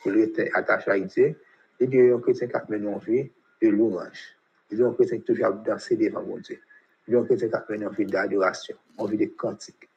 attaché 0.54 0.92
à 0.92 1.00
Dieu, 1.00 1.36
il 1.80 1.90
dit 1.90 2.00
un 2.00 2.20
chrétien 2.20 2.48
qui 2.48 2.56
a 2.56 2.64
mené 2.70 2.88
une 2.88 3.00
vie 3.00 3.32
de 3.60 3.70
louange. 3.70 4.38
Il 4.70 4.78
dit 4.78 4.84
un 4.84 4.94
chrétien 4.94 5.18
qui 5.18 5.24
toujours 5.24 5.52
danser 5.54 5.96
devant 5.96 6.22
mon 6.22 6.38
Dieu. 6.38 6.60
Il 7.08 7.12
dit 7.12 7.18
un 7.18 7.26
chrétien 7.26 7.50
qui 7.50 7.56
a 7.56 7.66
mené 7.68 7.86
une 7.86 7.92
vie 7.92 8.06
d'adoration, 8.06 8.76
une 9.00 9.08
vie 9.08 9.18
de 9.18 9.26
cantique. 9.36 9.90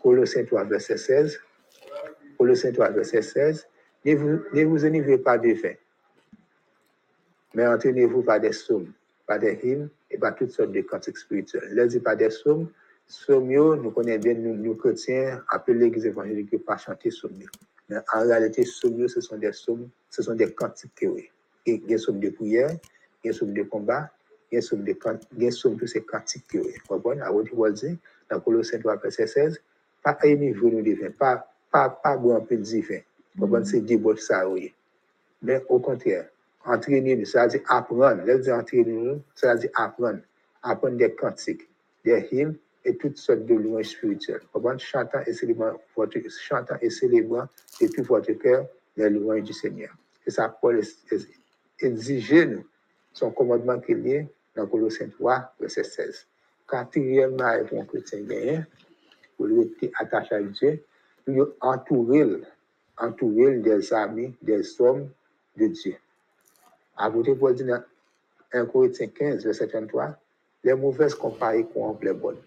Colossiens 0.00 0.44
3, 0.44 0.62
verset 0.62 0.96
16. 0.96 1.40
Colossiens 2.38 2.70
3, 2.70 2.90
verset 2.90 3.22
16. 3.22 3.66
Ne 4.04 4.14
vous, 4.14 4.40
ne 4.52 4.86
enivrez 4.86 5.18
pas 5.18 5.38
de 5.38 5.52
vin, 5.52 5.74
mais 7.54 7.66
entraînez-vous 7.66 8.22
par 8.22 8.40
des 8.40 8.50
psaumes, 8.50 8.92
par 9.26 9.38
des 9.38 9.58
hymnes 9.62 9.88
et 10.10 10.18
par 10.18 10.34
toutes 10.34 10.52
sortes 10.52 10.72
de 10.72 10.80
cantiques 10.82 11.18
spirituels. 11.18 11.74
Là, 11.74 11.86
dit 11.86 12.00
par 12.00 12.16
des 12.16 12.28
psaumes, 12.28 12.68
psaumes, 13.06 13.48
nous 13.48 13.90
connaissons 13.90 14.20
bien, 14.20 14.34
nous, 14.34 14.54
nous 14.54 14.74
chrétiens, 14.76 15.42
appelés 15.48 15.78
l'église 15.78 16.06
évangélique, 16.06 16.64
pas 16.64 16.76
chanter 16.76 17.08
psaumes. 17.08 17.38
Mais 17.88 17.96
en 18.14 18.20
réalité, 18.22 18.62
psaumes, 18.62 19.08
ce 19.08 19.20
sont 19.20 19.38
des 19.38 19.50
psaumes, 19.50 19.88
ce 20.10 20.22
sont 20.22 20.34
des 20.34 20.52
cantiques. 20.52 21.02
Et 21.02 21.30
il 21.66 21.80
y 21.80 21.84
a 21.84 21.86
des 21.88 21.96
psaumes 21.96 22.20
de 22.20 22.30
prière, 22.30 22.70
il 23.24 23.26
y 23.26 23.28
a 23.28 23.32
des 23.32 23.38
psaumes 23.38 23.54
de 23.54 23.62
combat, 23.64 24.10
il 24.52 24.54
y 24.54 24.58
a 24.58 24.60
des 24.60 24.66
psaumes 24.66 24.84
de 24.84 24.96
des 25.32 25.48
psaumes 25.48 25.76
de 25.76 25.86
ces 25.86 26.02
cantiques. 26.02 26.54
Vous 26.54 26.62
comprenez? 26.86 27.22
Il 27.52 27.58
va 27.58 27.70
dire, 27.70 27.96
dans 28.30 28.40
Colossiens 28.40 28.78
3, 28.78 28.96
verset 28.96 29.26
16, 29.26 29.60
pas 30.02 30.16
émivrer 30.22 30.70
nous 30.70 30.82
de 30.82 30.92
vin, 30.94 31.10
pas, 31.10 31.50
pas, 31.70 31.90
pas 31.90 32.12
un 32.14 32.40
peu 32.40 32.56
de 32.56 32.80
vin. 32.82 33.00
Comprenez? 33.38 33.64
C'est 33.66 33.80
débauche 33.80 34.20
ça, 34.20 34.48
oui. 34.48 34.74
Mais 35.42 35.62
au 35.68 35.78
contraire, 35.78 36.28
entraîner, 36.64 37.24
ça 37.24 37.44
veut 37.44 37.50
dire 37.50 37.62
apprendre. 37.68 38.24
Là, 38.24 38.38
dire 38.38 38.54
entraîner, 38.54 39.20
ça 39.34 39.54
veut 39.54 39.60
dire 39.60 39.70
apprendre. 39.74 40.20
Apprendre 40.62 40.96
des 40.96 41.12
cantiques, 41.14 41.68
des 42.04 42.28
hymnes 42.32 42.56
et 42.84 42.96
toutes 42.96 43.16
sortes 43.16 43.44
de 43.44 43.54
louanges 43.54 43.90
spirituelles. 43.90 44.40
Vous? 44.52 44.78
Chantant 44.78 45.20
et 45.26 45.32
célébrant, 45.32 45.72
votre, 45.96 46.18
et 46.80 46.90
célébrant 46.90 47.46
de 47.80 47.86
tout 47.86 48.02
votre 48.02 48.32
cœur 48.32 48.66
les 48.96 49.10
louanges 49.10 49.44
du 49.44 49.52
Seigneur. 49.52 49.94
C'est 50.24 50.32
ça, 50.32 50.48
Paul 50.48 50.82
exige 51.80 52.46
nous 52.46 52.66
son 53.12 53.30
commandement 53.30 53.78
qu'il 53.78 54.06
y 54.06 54.16
a 54.18 54.24
dans 54.56 54.66
Colossiens 54.66 55.08
3, 55.08 55.54
verset 55.60 55.84
16. 55.84 56.26
Quatrièmement, 56.66 57.64
pour 57.68 57.80
un 57.80 57.84
chrétien 57.84 58.20
gagné, 58.20 58.60
pour 59.36 59.46
attaché 59.98 60.34
à 60.34 60.42
Dieu, 60.42 60.82
lui 61.26 61.42
entourer, 61.60 62.42
entourer 63.00 63.58
des 63.58 63.92
amis, 63.92 64.34
des 64.42 64.80
hommes 64.80 65.08
de 65.56 65.66
Dieu. 65.66 65.96
Apôtre 66.96 67.34
Paul 67.34 67.54
dit 67.54 67.64
dans 67.64 67.82
1 68.52 68.66
Corinthiens 68.66 69.08
15, 69.08 69.44
verset 69.44 69.68
33, 69.68 70.16
les 70.64 70.74
mauvaises 70.74 71.14
compagnies 71.14 71.66
corrompent 71.72 72.02
les 72.02 72.12
bonnes. 72.12 72.38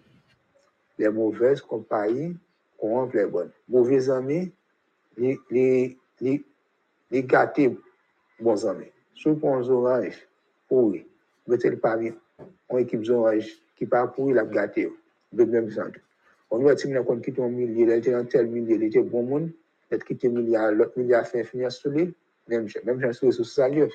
Les 0.98 1.08
mauvaises 1.08 1.60
compagnies 1.60 2.36
corrompent 2.78 3.14
les 3.14 3.26
bonnes. 3.26 3.50
Mauvais 3.68 4.10
amis, 4.10 4.52
les, 5.16 5.38
les, 5.50 5.98
les, 6.20 6.44
les 7.10 7.22
gâtés 7.22 7.78
bons 8.40 8.66
amis. 8.66 8.86
Ont 9.24 9.60
des 9.60 9.70
oranges 9.70 10.28
pourris, 10.68 11.06
mettez-le 11.46 11.78
parmi 11.78 12.12
une 12.70 12.78
équipe 12.78 13.02
d'oranges 13.02 13.52
qui 13.76 13.86
pas 13.86 14.06
pourri, 14.06 14.32
la 14.32 14.44
gâté. 14.44 14.92
De 15.32 15.44
même 15.44 15.70
genre. 15.70 15.86
On 16.50 16.58
doit 16.58 16.74
dire 16.74 17.04
qu'on 17.04 17.20
quitte 17.20 17.38
un 17.38 17.48
millier, 17.48 17.84
il 17.84 17.90
était 17.90 18.12
dans 18.12 18.26
tel 18.26 18.46
millier, 18.46 18.74
il 18.74 18.82
était 18.82 19.00
bon 19.00 19.22
monde, 19.22 19.50
il 19.92 20.04
quitté 20.04 20.28
milliard, 20.28 20.72
l'autre 20.72 20.98
milliard 20.98 21.26
fait 21.26 21.40
influence 21.40 21.76
sur 21.76 21.90
lui, 21.90 22.14
même. 22.48 22.66
Même 22.84 23.00
chose 23.00 23.16
sur 23.16 23.26
les 23.26 23.32
sociaux. 23.32 23.88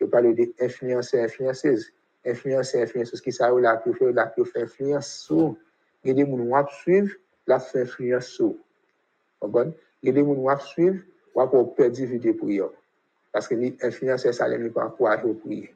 Je 0.00 0.06
parle 0.06 0.34
d'influenceurs, 0.34 1.24
influenceuses. 1.24 1.92
Influenceurs, 2.26 2.82
influenceuses 2.82 3.20
qui 3.20 3.32
savent 3.32 3.58
la 3.58 3.76
plus 3.76 3.94
faire, 3.94 4.12
la 4.12 4.26
plus 4.26 4.44
faire 4.44 4.64
influence 4.64 5.08
sur. 5.08 5.56
Il 6.02 6.08
y 6.08 6.10
a 6.10 6.14
des 6.14 6.30
gens 6.30 6.36
qui 6.36 6.48
vont 6.48 6.66
suivre, 6.68 7.14
la 7.46 7.60
fait 7.60 7.82
influence 7.82 8.26
sur. 8.26 8.54
Il 9.42 9.48
y 10.02 10.08
a 10.08 10.12
des 10.12 10.20
gens 10.20 10.34
qui 10.34 10.40
vont 10.40 10.58
suivre, 10.58 10.98
ou 11.34 11.46
pour 11.46 11.74
perdre 11.74 11.96
vidéo 11.96 12.34
pour 12.34 12.48
eux. 12.48 12.72
Parce 13.32 13.48
que 13.48 13.54
l'influenceur, 13.54 14.32
ça 14.34 14.48
ne 14.48 14.68
pas 14.68 14.86
encourager 14.86 15.24
au 15.24 15.34
prier. 15.34 15.74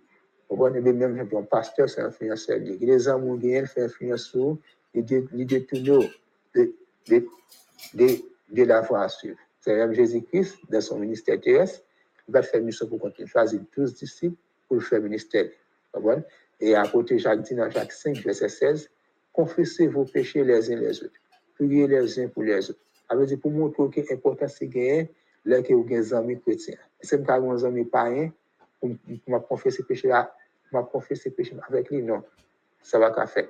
Vous 0.48 0.56
comprenez? 0.56 0.80
Même 0.80 1.28
un 1.32 1.42
pasteur, 1.42 1.88
c'est 1.88 2.00
un 2.00 2.06
influenceur. 2.06 2.56
Il 2.58 2.82
y 2.82 2.90
a 2.90 2.96
des 2.96 3.04
gens 3.04 3.38
qui 3.38 3.66
fait 3.66 3.82
influence 3.82 4.24
sur, 4.24 4.58
il 4.94 5.04
détourne 5.04 6.08
de, 6.54 6.72
de, 7.08 7.26
de, 7.94 8.06
de 8.50 8.64
la 8.64 8.80
voie 8.80 9.02
à 9.02 9.08
suivre. 9.08 9.38
Même 9.66 9.92
Jésus-Christ, 9.92 10.58
dans 10.68 10.80
son 10.80 10.98
ministère 10.98 11.40
terrestre, 11.40 11.82
va 12.28 12.42
faire 12.42 12.62
mission 12.62 12.86
pour 12.86 13.00
continuer. 13.00 13.28
Choisir 13.28 13.60
12 13.76 13.94
disciples 13.94 14.36
pour 14.68 14.82
faire 14.82 15.00
ministère. 15.00 15.46
Et 16.60 16.74
apôtre 16.74 17.16
Jacques 17.16 17.42
dit 17.42 17.54
dans 17.54 17.70
Jacques 17.70 17.92
5, 17.92 18.16
verset 18.18 18.48
16, 18.48 18.90
confessez 19.32 19.86
vos 19.86 20.04
péchés 20.04 20.44
les 20.44 20.72
uns 20.72 20.76
les 20.76 21.02
autres. 21.02 21.14
Priez 21.54 21.86
les 21.86 22.18
uns 22.20 22.28
pour 22.28 22.42
les 22.42 22.70
autres. 22.70 22.80
Ça 23.08 23.16
veut 23.16 23.26
dire 23.26 23.38
pour 23.40 23.50
montrer 23.50 23.88
que 23.90 24.08
l'important 24.08 24.48
c'est 24.48 24.66
gagner, 24.66 25.10
là 25.44 25.62
que 25.62 25.72
vous 25.72 25.84
avez 25.84 25.96
des 25.96 26.14
amis 26.14 26.40
chrétiens. 26.40 26.76
Quand 27.26 27.40
vous 27.40 27.50
avez 27.50 27.56
des 27.56 27.64
amis 27.64 27.84
païens, 27.84 28.32
pour 28.80 28.90
me 28.90 29.38
confesser 29.38 29.82
péché 29.82 30.08
me 30.08 30.82
confesser 30.82 31.30
péché 31.30 31.56
avec 31.68 31.90
lui, 31.90 32.02
non. 32.02 32.22
Ça 32.82 32.98
va 32.98 33.10
qu'à 33.10 33.26
faire. 33.26 33.48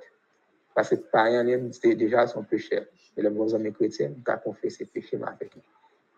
Parce 0.75 0.90
que 0.90 0.94
païen, 0.97 1.44
déjà 1.44 2.27
son 2.27 2.44
péché. 2.44 2.81
Et 3.16 3.23
les 3.23 3.31
bons 3.31 3.53
amis 3.55 3.73
chrétiens, 3.73 4.12
on 4.16 4.31
a 4.31 4.37
confessé 4.37 4.85
péché 4.85 5.18
avec 5.27 5.55
lui. 5.55 5.62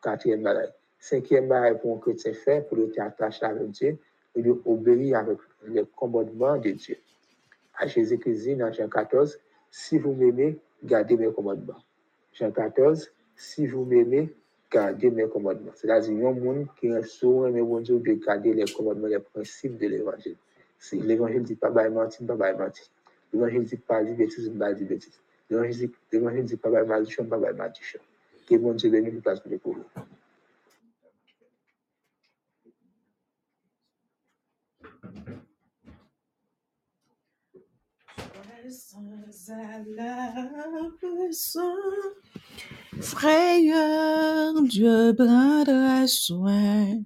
Quatrième 0.02 0.42
bagaille. 0.42 0.72
Cinquième 0.98 1.48
bagaille 1.48 1.78
pour 1.80 1.96
un 1.96 2.00
chrétien 2.00 2.32
faire, 2.32 2.66
pour 2.66 2.78
être 2.78 2.98
attaché 3.00 3.44
avec 3.44 3.70
Dieu, 3.70 3.98
et 4.34 4.42
de 4.42 4.54
obéir 4.64 5.18
avec 5.18 5.38
les 5.66 5.84
commandements 5.96 6.56
de 6.56 6.70
Dieu. 6.70 6.96
À 7.76 7.86
Jésus-Christ 7.86 8.42
dit 8.42 8.56
dans 8.56 8.72
Jean 8.72 8.88
14, 8.88 9.38
si 9.70 9.98
vous 9.98 10.12
m'aimez, 10.12 10.58
gardez 10.82 11.16
mes 11.16 11.32
commandements. 11.32 11.78
Jean 12.32 12.50
14, 12.50 13.10
si 13.36 13.66
vous 13.66 13.84
m'aimez, 13.84 14.34
gardez 14.70 15.10
mes 15.10 15.28
commandements. 15.28 15.72
C'est-à-dire, 15.74 16.12
il 16.12 16.20
y 16.20 16.24
a 16.24 16.28
un 16.28 16.32
monde 16.32 16.66
qui 16.78 16.88
est 16.88 17.02
sourd, 17.02 17.48
mais 17.48 17.62
bon 17.62 17.80
Dieu, 17.80 17.98
de 17.98 18.12
garder 18.12 18.52
les 18.52 18.64
commandements, 18.64 19.08
les 19.08 19.18
principes 19.18 19.78
de 19.78 19.86
l'évangile. 19.86 20.36
Si 20.78 20.98
l'évangile 20.98 21.42
dit 21.42 21.56
pas 21.56 21.70
bail 21.70 21.90
mentir, 21.90 22.26
pas 22.26 22.34
bail 22.34 22.56
mentir. 22.56 22.84
L'évangile 23.32 23.64
dit 23.64 23.76
pas 23.76 24.02
dire 24.02 24.16
bêtise, 24.16 24.50
pas 24.58 24.72
dire 24.72 24.86
bêtise. 24.86 25.20
Dit, 25.50 25.90
l'évangile 26.12 26.44
dit 26.44 26.56
pas 26.56 26.70
bail 26.70 26.86
malédiction, 26.86 27.24
pas 27.26 27.38
bail 27.38 27.54
malédiction. 27.54 28.00
Que 28.50 29.56
pour 29.58 29.74
vous. 29.74 29.84
Joyeux 38.70 39.50
à 39.50 39.78
la 39.96 40.34
personne 41.00 41.72
Frayeur, 43.00 44.60
Dieu 44.62 45.14
prendra 45.16 46.08
soin 46.08 47.02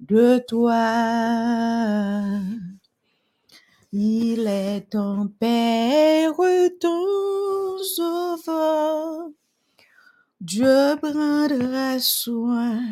de 0.00 0.38
toi. 0.46 0.74
Il 3.92 4.46
est 4.46 4.90
ton 4.90 5.28
Père, 5.28 6.34
ton 6.78 7.78
Sauveur. 7.78 9.30
Dieu 10.50 10.96
prendra 11.00 12.00
soin 12.00 12.82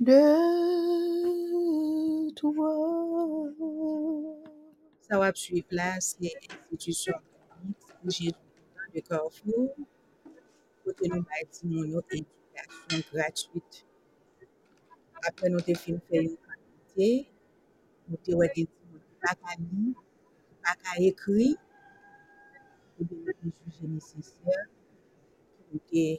de 0.00 0.20
toi. 2.34 2.74
Ça 5.08 5.16
va 5.20 5.32
suivre 5.32 5.68
là, 5.70 6.00
c'est 6.00 6.32
institution 6.50 7.14
Jésus 8.08 8.32
de 8.92 9.00
Carrefour. 9.00 9.76
Côté 10.84 11.08
nous 11.08 11.22
bâti 11.22 11.68
mon 11.68 11.84
éducation 11.84 13.12
gratuite. 13.12 13.86
Après 15.22 15.48
nous 15.48 15.60
avons 15.60 16.00
faire 16.10 16.20
une 16.20 16.36
nous 18.08 18.18
avons 18.42 18.48
pas 19.22 19.34
qu'à 19.36 19.54
nous 19.62 19.94
juger 22.98 23.86
nécessaire, 23.86 24.66
nous 25.74 25.80
avons 26.00 26.18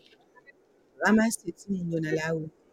ramassé 1.05 1.51
tout 1.53 1.71
le 1.71 2.64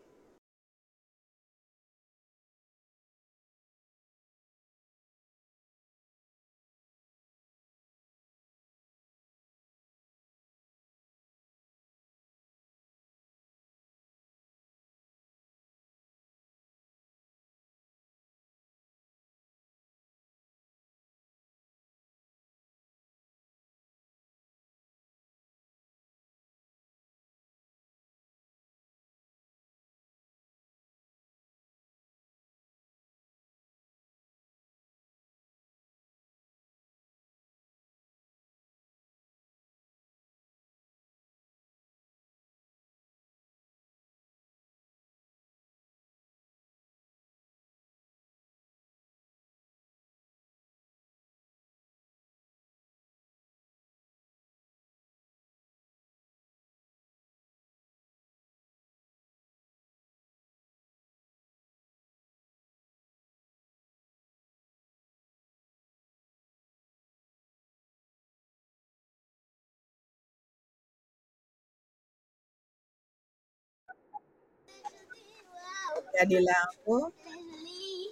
rue. 76.12 76.18
Regardez 76.28 76.40
là 76.40 76.54
encore, 76.88 77.10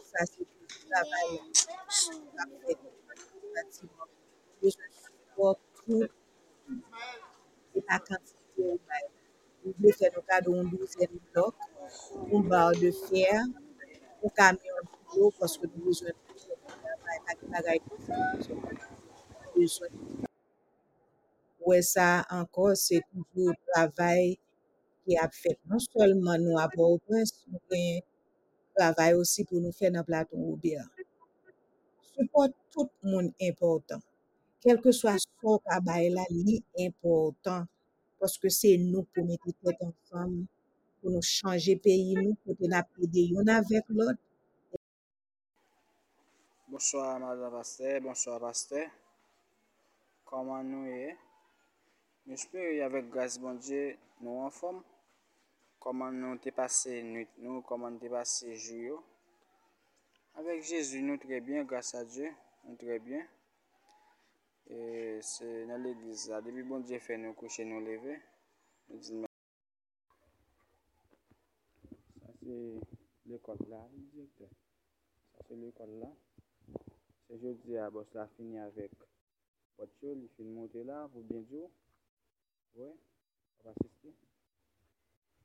ça 0.04 0.24
c'est 0.26 0.40
le 0.40 0.90
travail 0.90 1.40
la 7.88 7.98
quantité. 7.98 8.80
Vous 9.64 9.72
voulez 9.78 9.92
faire 9.92 10.10
le 10.14 10.22
cas 10.22 10.40
d'un 10.40 10.64
douzième 10.64 11.18
bloc, 11.32 11.54
une 12.32 12.48
barre 12.48 12.72
de 12.72 12.90
fer, 12.90 13.42
un 14.24 14.28
camion 14.28 15.30
parce 15.38 15.58
que 15.58 15.66
nous 15.66 15.84
besoin 15.84 16.10
de 16.10 16.14
besoin. 19.60 19.88
Ça 21.82 22.26
encore, 22.30 22.76
c'est 22.76 23.02
travail 23.72 24.38
qui 25.10 25.16
a 25.16 25.28
fait 25.28 25.58
non 25.68 25.78
seulement 25.78 26.38
nous 26.38 26.56
à 26.56 26.68
Port-au-Prince, 26.68 27.44
nous 27.48 27.58
avons 27.72 28.00
travail 28.76 29.14
aussi 29.14 29.44
pour 29.44 29.60
nous 29.60 29.72
faire 29.72 29.90
dans 29.90 30.00
le 30.00 30.04
plateau 30.04 30.36
Robert. 30.36 30.86
Support 32.14 32.48
tout 32.70 32.88
monde 33.02 33.32
important. 33.42 34.00
Que 34.62 34.92
soit 34.92 35.18
ce 35.18 35.26
qu'a 35.42 35.80
bail 35.80 36.10
là, 36.10 36.22
li 36.30 36.62
important. 36.78 37.64
Parce 38.20 38.38
que 38.38 38.48
c'est 38.48 38.76
nous 38.76 39.02
pour 39.02 39.24
mettre 39.24 39.46
tête 39.64 39.78
ensemble, 39.80 40.44
pour 41.00 41.10
nous 41.10 41.22
changer 41.22 41.76
pays, 41.76 42.14
nous, 42.14 42.34
pour 42.44 42.54
nous 42.60 42.76
aider 43.02 43.22
yon 43.22 43.46
avec 43.48 43.84
l'autre. 43.88 44.18
Bonsoir, 46.68 47.18
Madame 47.18 47.50
Pasteur. 47.50 48.00
Bonsoir, 48.00 48.38
Pasteur. 48.38 48.86
Comment 50.24 50.62
nous 50.62 50.86
est? 50.86 51.16
J'espère 52.28 52.84
avec 52.84 53.10
grâce 53.10 53.38
bon 53.40 53.54
Dieu, 53.54 53.96
nous 54.20 54.38
en 54.38 54.50
forme. 54.50 54.82
Comment 55.80 56.12
nous 56.12 56.36
t'es 56.36 56.52
passé 56.52 57.02
nuit, 57.02 57.26
nous, 57.38 57.62
comment 57.62 57.90
nous 57.90 57.98
t'es 57.98 58.10
passé 58.10 58.54
jour. 58.54 59.02
Avec 60.34 60.62
Jésus, 60.62 61.00
nous 61.00 61.16
très 61.16 61.40
bien, 61.40 61.64
grâce 61.64 61.94
à 61.94 62.04
Dieu, 62.04 62.30
nous 62.64 62.76
très 62.76 62.98
bien. 62.98 63.26
Et 64.66 65.18
c'est 65.22 65.66
dans 65.66 65.82
l'église 65.82 66.28
là, 66.28 66.42
depuis 66.42 66.62
bon 66.62 66.80
Dieu 66.80 66.98
fait 66.98 67.16
nous 67.16 67.32
coucher, 67.32 67.64
nous 67.64 67.80
lever. 67.80 68.20
Ça 68.90 68.98
c'est 72.42 72.80
l'école 73.24 73.58
là, 73.68 73.88
directeur. 74.12 74.50
Ça 75.32 75.38
c'est 75.48 75.56
l'école 75.56 75.98
là. 75.98 76.12
C'est 77.26 77.38
jeudi 77.38 77.78
à 77.78 77.88
boss 77.88 78.06
fini 78.36 78.58
avec 78.58 78.92
voiture, 79.78 80.14
il 80.14 80.28
fait 80.36 80.44
monter 80.44 80.84
là 80.84 81.08
pour 81.10 81.22
bien 81.22 81.40
dire. 81.40 81.70
Ouais, 82.74 82.94
on 83.60 83.64
va 83.64 83.70
assister. 83.70 84.14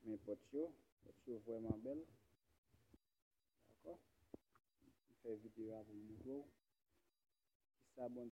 men 0.05 0.19
pot 0.25 0.41
yo, 0.53 0.63
pot 1.03 1.17
yo 1.29 1.35
vwèman 1.45 1.79
bel. 1.85 2.01
D'akor? 3.67 3.97
Fè 5.21 5.37
videyo 5.43 5.77
avon 5.79 6.01
moutou. 6.07 6.41
Ki 7.79 7.93
sa 7.95 8.09
bon. 8.13 8.29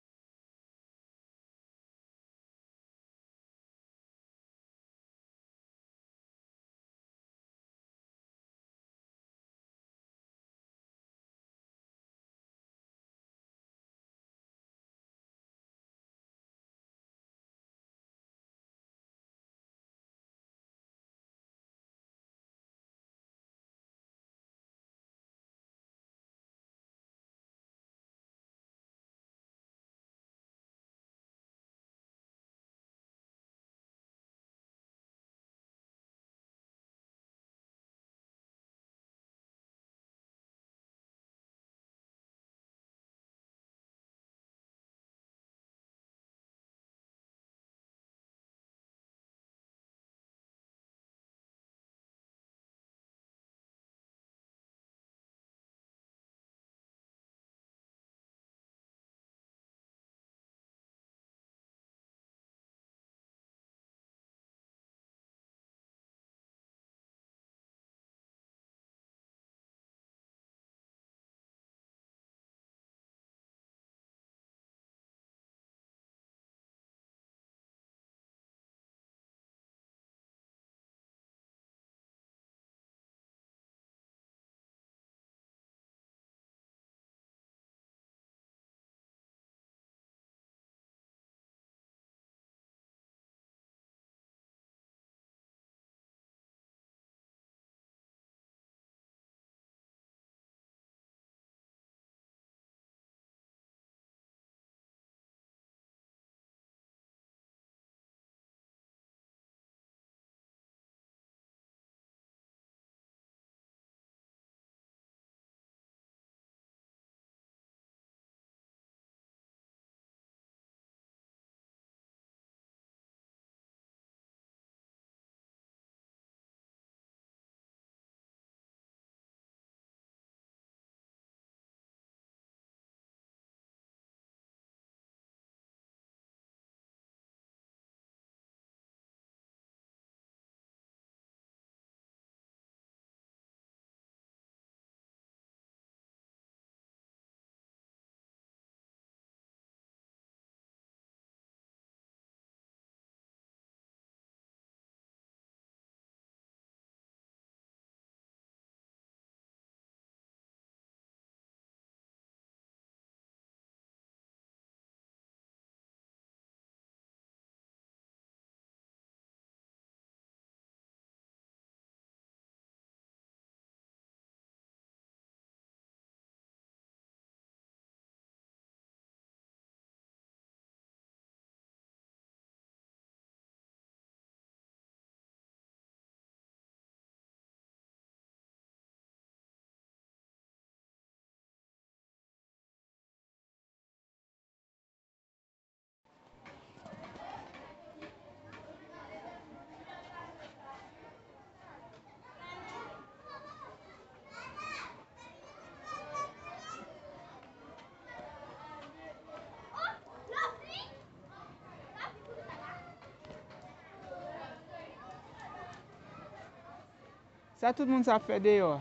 Sa 217.60 217.74
tout 217.76 217.84
moun 217.92 218.06
sa 218.08 218.16
fè 218.24 218.38
deyo. 218.40 218.78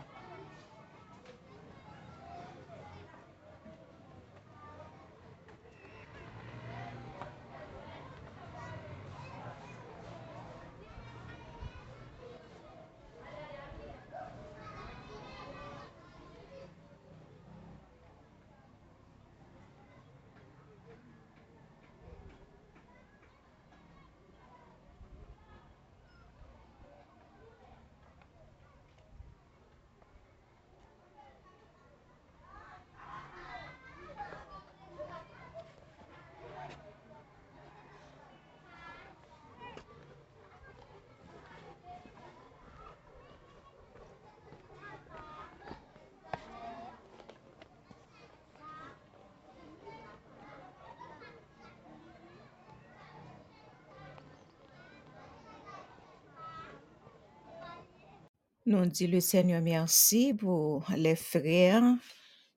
Nous 58.69 58.85
dit 58.85 59.07
le 59.07 59.19
Seigneur 59.19 59.63
merci 59.63 60.31
pour 60.31 60.85
les 60.95 61.15
frères 61.15 61.95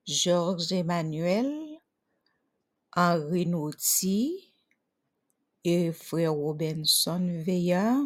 Georges 0.05 0.71
Emmanuel, 0.71 1.51
Henri 2.95 3.47
Nauty 3.47 4.53
et 5.63 5.91
frère 5.91 6.33
Robinson 6.33 7.19
Veillard 7.43 8.03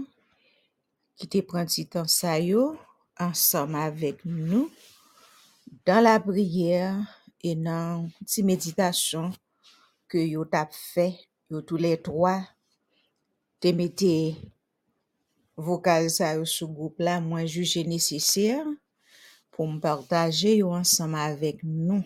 qui 1.18 1.28
te 1.28 1.41
prend 1.41 1.66
petit 1.66 1.86
temps 1.86 2.05
ensemble 3.20 3.76
avec 3.76 4.24
nous 4.24 4.72
dans 5.86 6.01
la 6.01 6.18
prière 6.22 6.95
et 7.41 7.55
dans 7.55 8.10
petite 8.22 8.45
méditation 8.45 9.34
que 10.08 10.18
yo 10.18 10.45
t'a 10.45 10.70
fait 10.72 11.28
tous 11.49 11.76
les 11.76 12.01
trois 12.01 12.41
te 13.60 13.68
mettez 13.68 14.38
vocal 15.58 16.10
ça 16.10 16.36
yo 16.36 16.45
sous 16.45 16.68
groupe 16.68 16.99
là 16.99 17.20
moi 17.20 17.45
jugé 17.45 17.84
nécessaire 17.84 18.66
pour 19.51 19.68
me 19.68 19.80
partager 19.80 20.58
yo 20.58 20.72
ensemble 20.72 21.16
avec 21.16 21.64
nous 21.64 22.03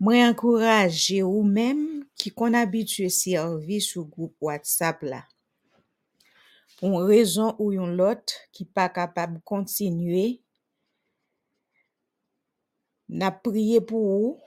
moi 0.00 0.28
encourager 0.28 1.22
ou 1.22 1.44
même 1.44 2.04
qui 2.16 2.30
qu'on 2.32 2.52
habitué 2.54 3.08
servir 3.08 3.80
sous 3.80 4.04
groupe 4.04 4.34
WhatsApp 4.40 5.04
pour 6.78 6.88
une 6.88 7.06
raison 7.06 7.54
ou 7.60 7.72
autre 7.78 8.34
qui 8.50 8.64
pas 8.64 8.88
capable 8.88 9.34
de 9.34 9.42
continuer 9.44 10.42
n'a 13.08 13.30
prié 13.30 13.80
pour 13.80 14.00
vous 14.00 14.40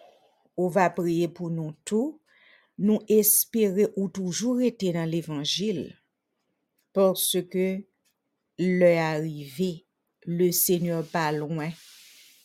ou 0.57 0.69
va 0.69 0.89
prier 0.89 1.29
pour 1.29 1.49
nous 1.49 1.73
tous 1.85 2.19
nous 2.77 2.99
espérer 3.07 3.87
ou 3.95 4.09
toujours 4.09 4.59
été 4.59 4.91
dans 4.91 5.09
l'évangile 5.09 5.95
parce 6.95 7.35
que 7.51 7.83
l'heure 8.57 8.97
arrivé 8.97 9.85
le 10.25 10.49
Seigneur 10.51 11.05
pas 11.05 11.33
loin. 11.33 11.69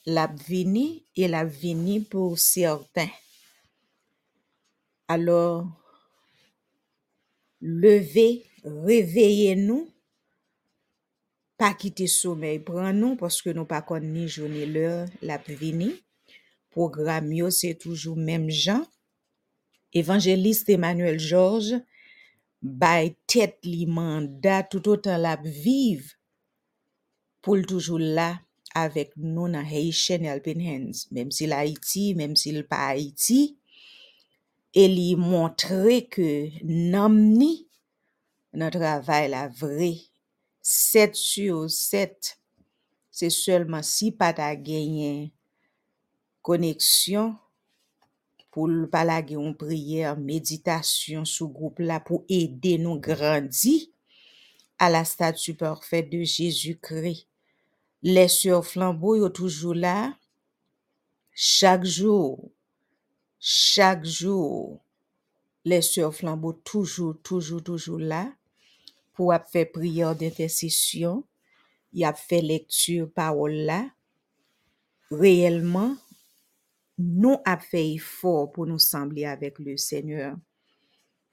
L'a 0.06 0.26
venu 0.26 1.02
et 1.14 1.28
l'a 1.28 1.44
venu 1.44 2.02
pour 2.02 2.36
certains. 2.36 3.08
Alors 5.06 5.68
levez 7.60 8.44
réveillez-nous. 8.64 9.88
Pas 11.56 11.74
quitter 11.74 12.08
sommeil 12.08 12.58
prend 12.58 12.92
nous 12.92 13.14
parce 13.14 13.40
que 13.42 13.50
nous 13.50 13.66
pas 13.66 13.84
ni 14.00 14.26
journée 14.26 14.66
l'heure 14.66 15.06
l'a 15.22 15.38
venu 15.38 15.92
programme 16.70 17.32
c'est 17.50 17.76
toujours 17.76 18.16
même 18.16 18.50
Jean. 18.50 18.84
Évangéliste 19.92 20.68
Emmanuel 20.68 21.20
Georges 21.20 21.76
bay 22.62 23.16
li 23.62 23.86
mandat 23.86 24.64
tout 24.70 24.88
autant 24.88 25.16
la 25.16 25.36
vive 25.36 26.12
pour 27.40 27.56
le 27.56 27.64
toujours 27.64 27.98
là 27.98 28.40
avec 28.74 29.12
nous 29.16 29.48
dans 29.48 29.64
Haitian 29.64 30.22
Helping 30.22 30.60
Hands 30.68 31.08
même 31.10 31.30
si 31.30 31.46
l'Haïti 31.46 32.14
même 32.14 32.36
s'il 32.36 32.66
pas 32.66 32.88
Haïti 32.88 33.58
et 34.74 34.88
lui 34.88 35.16
montrer 35.16 36.06
que 36.06 36.48
nam 36.62 37.18
ni 37.18 37.66
notre 38.52 38.78
travail 38.78 39.30
la 39.30 39.48
vrai 39.48 39.96
7 40.60 41.16
sur 41.16 41.70
7 41.70 42.38
c'est 43.10 43.30
seulement 43.30 43.82
si 43.82 44.12
pas 44.12 44.32
ta 44.34 44.54
gagné 44.54 45.32
connexion 46.42 47.36
pour 48.50 48.66
le 48.68 48.88
pas 48.88 49.04
la 49.04 49.24
gen 49.24 49.54
prière 49.54 50.16
méditation 50.18 51.24
sous 51.24 51.48
groupe 51.48 51.78
là 51.78 52.00
pour 52.00 52.24
aider 52.28 52.78
nous 52.78 52.98
grandir 52.98 53.80
à 54.78 54.90
la 54.90 55.04
statue 55.04 55.54
parfaite 55.54 56.10
de 56.10 56.22
Jésus-Christ. 56.22 57.26
Les 58.02 58.28
sœurs 58.28 58.66
flambeau 58.66 59.14
yo 59.16 59.28
toujours 59.28 59.74
là. 59.74 60.14
Chaque 61.32 61.84
jour 61.84 62.50
chaque 63.38 64.04
jour 64.04 64.80
les 65.64 65.82
sœurs 65.82 66.14
flambeau 66.14 66.52
toujours 66.52 67.16
toujours 67.22 67.62
toujours 67.62 67.98
là 67.98 68.32
pour 69.14 69.32
ap 69.32 69.48
faire 69.48 69.70
prière 69.70 70.14
d'intercession. 70.16 71.24
Y 71.92 72.04
a 72.04 72.12
fait 72.12 72.40
lecture 72.42 73.10
parole 73.10 73.52
là 73.52 73.90
réellement 75.10 75.96
nous 77.00 77.38
a 77.44 77.58
fait 77.58 77.94
effort 77.94 78.52
pour 78.52 78.66
nous 78.66 78.78
sembler 78.78 79.24
avec 79.24 79.58
le 79.58 79.76
Seigneur. 79.76 80.36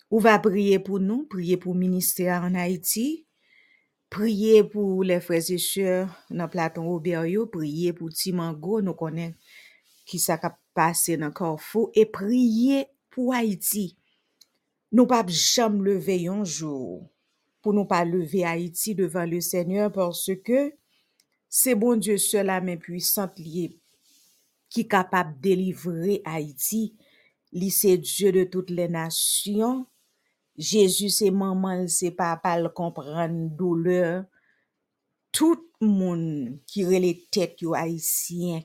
Ou 0.10 0.20
va 0.20 0.40
prier 0.40 0.80
pour 0.80 1.00
nous 1.00 1.26
prier 1.26 1.58
pour 1.58 1.76
ministère 1.76 2.44
en 2.44 2.56
Haïti 2.56 3.28
prier 4.10 4.64
pour 4.64 5.04
les 5.04 5.20
frères 5.20 5.50
et 5.50 5.58
sœurs 5.58 6.10
dans 6.30 6.48
Platon 6.48 6.88
Robert 6.88 7.26
yo, 7.26 7.46
prier 7.46 7.94
pour 7.94 8.10
Timango 8.10 8.82
nous 8.82 8.94
connaît 8.94 9.36
qui 10.06 10.20
ça 10.20 10.38
ka 10.38 10.58
passé 10.74 11.18
dans 11.18 11.32
Carrefour 11.32 11.92
et 11.94 12.06
prier 12.06 12.88
pour 13.10 13.34
Haïti. 13.34 13.98
Nous 14.92 15.06
pas 15.06 15.26
jamais 15.28 15.80
lever 15.80 16.28
un 16.28 16.46
jour 16.46 17.10
pour 17.62 17.74
nous 17.74 17.86
pas 17.86 18.06
lever 18.06 18.46
Haïti 18.46 18.96
devant 18.96 19.26
le 19.26 19.42
Seigneur 19.42 19.92
parce 19.92 20.32
que 20.46 20.74
c'est 21.50 21.76
bon 21.76 21.98
Dieu 21.98 22.18
seul 22.18 22.46
la 22.46 22.62
main 22.62 22.78
puissante 22.78 23.38
qui 24.70 24.82
est 24.82 24.88
capable 24.88 25.36
de 25.36 25.42
délivrer 25.42 26.22
Haïti. 26.26 26.96
C'est 27.70 27.98
Dieu 27.98 28.32
de 28.32 28.44
toutes 28.44 28.70
les 28.70 28.88
nations. 28.88 29.88
Jésus, 30.58 31.10
c'est 31.10 31.32
maman, 31.32 31.88
c'est 31.88 32.12
papa, 32.12 32.60
le 32.60 32.70
comprendre 32.70 33.50
douleur. 33.56 34.26
Tout 35.32 35.70
le 35.80 35.88
monde 35.88 36.60
qui 36.66 36.84
les 36.84 37.28
tête 37.30 37.62
yo 37.62 37.74
haïtien. 37.74 38.62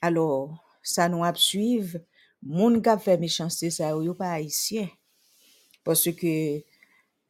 Alors, 0.00 0.64
ça 0.82 1.08
nous 1.08 1.24
a 1.24 1.34
suivre. 1.34 1.98
Moun 2.42 2.82
qui 2.82 2.90
fait 2.98 3.18
méchanceté 3.18 3.70
ça 3.70 3.90
yo 3.90 4.02
yo 4.02 4.14
pas 4.14 4.32
haïtien 4.32 4.88
parce 5.82 6.10
que 6.10 6.62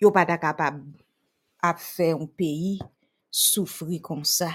yo 0.01 0.11
pas 0.11 0.27
ta 0.27 0.39
capable 0.39 0.85
à 1.61 1.75
faire 1.75 2.17
un 2.17 2.27
pays 2.27 2.81
souffrir 3.31 4.01
comme 4.03 4.25
ça. 4.25 4.51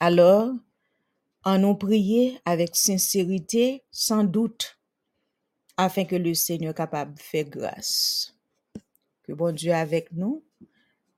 Alors, 0.00 0.54
en 1.44 1.58
nous 1.58 1.74
prier 1.74 2.38
avec 2.44 2.76
sincérité, 2.76 3.82
sans 3.90 4.24
doute, 4.24 4.78
afin 5.76 6.04
que 6.04 6.16
le 6.16 6.34
Seigneur 6.34 6.74
capable 6.74 7.14
de 7.14 7.42
grâce. 7.44 8.34
Que 9.22 9.32
bon 9.32 9.54
Dieu 9.54 9.72
avec 9.72 10.10
nous. 10.12 10.42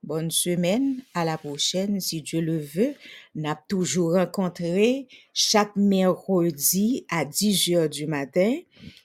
Bonne 0.02 0.30
semaine. 0.30 1.02
À 1.14 1.24
la 1.24 1.38
prochaine, 1.38 2.00
si 2.00 2.22
Dieu 2.22 2.40
le 2.40 2.58
veut. 2.58 2.94
N'a 3.34 3.54
toujours 3.68 4.14
rencontré 4.14 5.08
chaque 5.32 5.76
mercredi 5.76 7.06
à 7.08 7.24
10 7.24 7.74
heures 7.74 7.88
du 7.88 8.06
matin, 8.06 8.58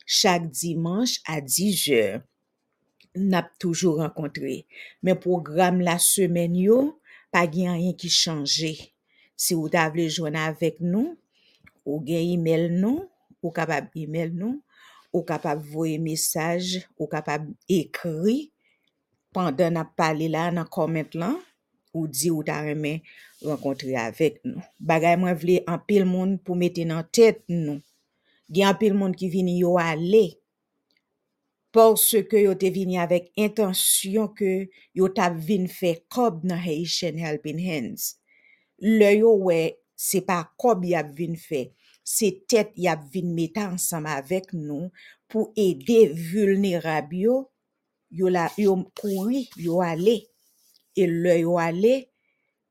chaque 0.05 0.49
dimanche 0.49 1.19
à 1.27 1.41
10 1.41 1.89
heures. 1.91 2.21
N'a 3.15 3.49
toujours 3.59 3.97
rencontré. 3.97 4.65
Mais 5.03 5.15
programme 5.15 5.81
la 5.81 5.99
semaine 5.99 6.55
yo, 6.55 6.99
pas 7.31 7.45
rien 7.45 7.93
qui 7.93 8.09
changé. 8.09 8.94
Si 9.35 9.53
vous 9.53 9.69
voulez 9.69 10.09
joindre 10.09 10.39
avec 10.39 10.79
nous, 10.79 11.17
ou 11.85 12.03
gen 12.05 12.21
email 12.21 12.69
nous, 12.71 13.09
ou 13.41 13.51
capable 13.51 13.89
email 13.95 14.31
nous, 14.31 14.63
ou 15.13 15.21
capable 15.21 15.63
voyer 15.63 15.97
message, 15.97 16.87
ou 16.97 17.07
capable 17.07 17.53
écrit 17.69 18.51
pendant 19.31 19.69
n'a 19.69 19.85
parlé 19.85 20.29
là 20.29 20.51
dans 20.51 20.65
comment 20.65 21.03
là, 21.13 21.35
ou 21.95 22.07
di 22.11 22.29
ou 22.29 22.43
ta 22.43 22.59
remen 22.65 22.99
renkontre 23.45 23.95
avek 23.97 24.41
nou. 24.43 24.59
Bagay 24.83 25.15
mwen 25.21 25.37
vle 25.39 25.61
an 25.71 25.79
pil 25.87 26.03
moun 26.09 26.35
pou 26.43 26.59
mette 26.59 26.83
nan 26.87 27.07
tet 27.15 27.39
nou. 27.47 27.79
Gen 28.51 28.69
an 28.69 28.77
pil 28.81 28.97
moun 28.97 29.15
ki 29.15 29.31
vini 29.31 29.55
yo 29.61 29.77
ale, 29.81 30.25
porske 31.75 32.43
yo 32.43 32.53
te 32.59 32.69
vini 32.75 32.99
avek 33.01 33.31
intansyon 33.39 34.29
ke 34.35 34.51
yo 34.95 35.09
tap 35.15 35.39
vin 35.47 35.69
fe 35.71 35.95
kob 36.11 36.43
nan 36.47 36.59
Haitian 36.61 37.17
Helping 37.23 37.63
Hands. 37.63 38.13
Le 38.83 39.11
yo 39.15 39.31
we, 39.47 39.77
se 39.95 40.19
pa 40.27 40.41
kob 40.59 40.83
yap 40.87 41.13
vin 41.15 41.37
fe, 41.39 41.69
se 42.03 42.31
tet 42.49 42.73
yap 42.79 43.05
vin 43.13 43.31
mette 43.35 43.61
ansam 43.63 44.07
avek 44.11 44.51
nou 44.55 44.89
pou 45.31 45.53
ede 45.59 46.09
vulnerab 46.31 47.13
yo, 47.15 47.45
yo, 48.11 48.29
la, 48.31 48.49
yo 48.59 48.75
kouri, 48.99 49.45
yo 49.59 49.79
ale. 49.83 50.19
E 50.95 51.07
le 51.07 51.39
yo 51.41 51.55
ale, 51.59 51.95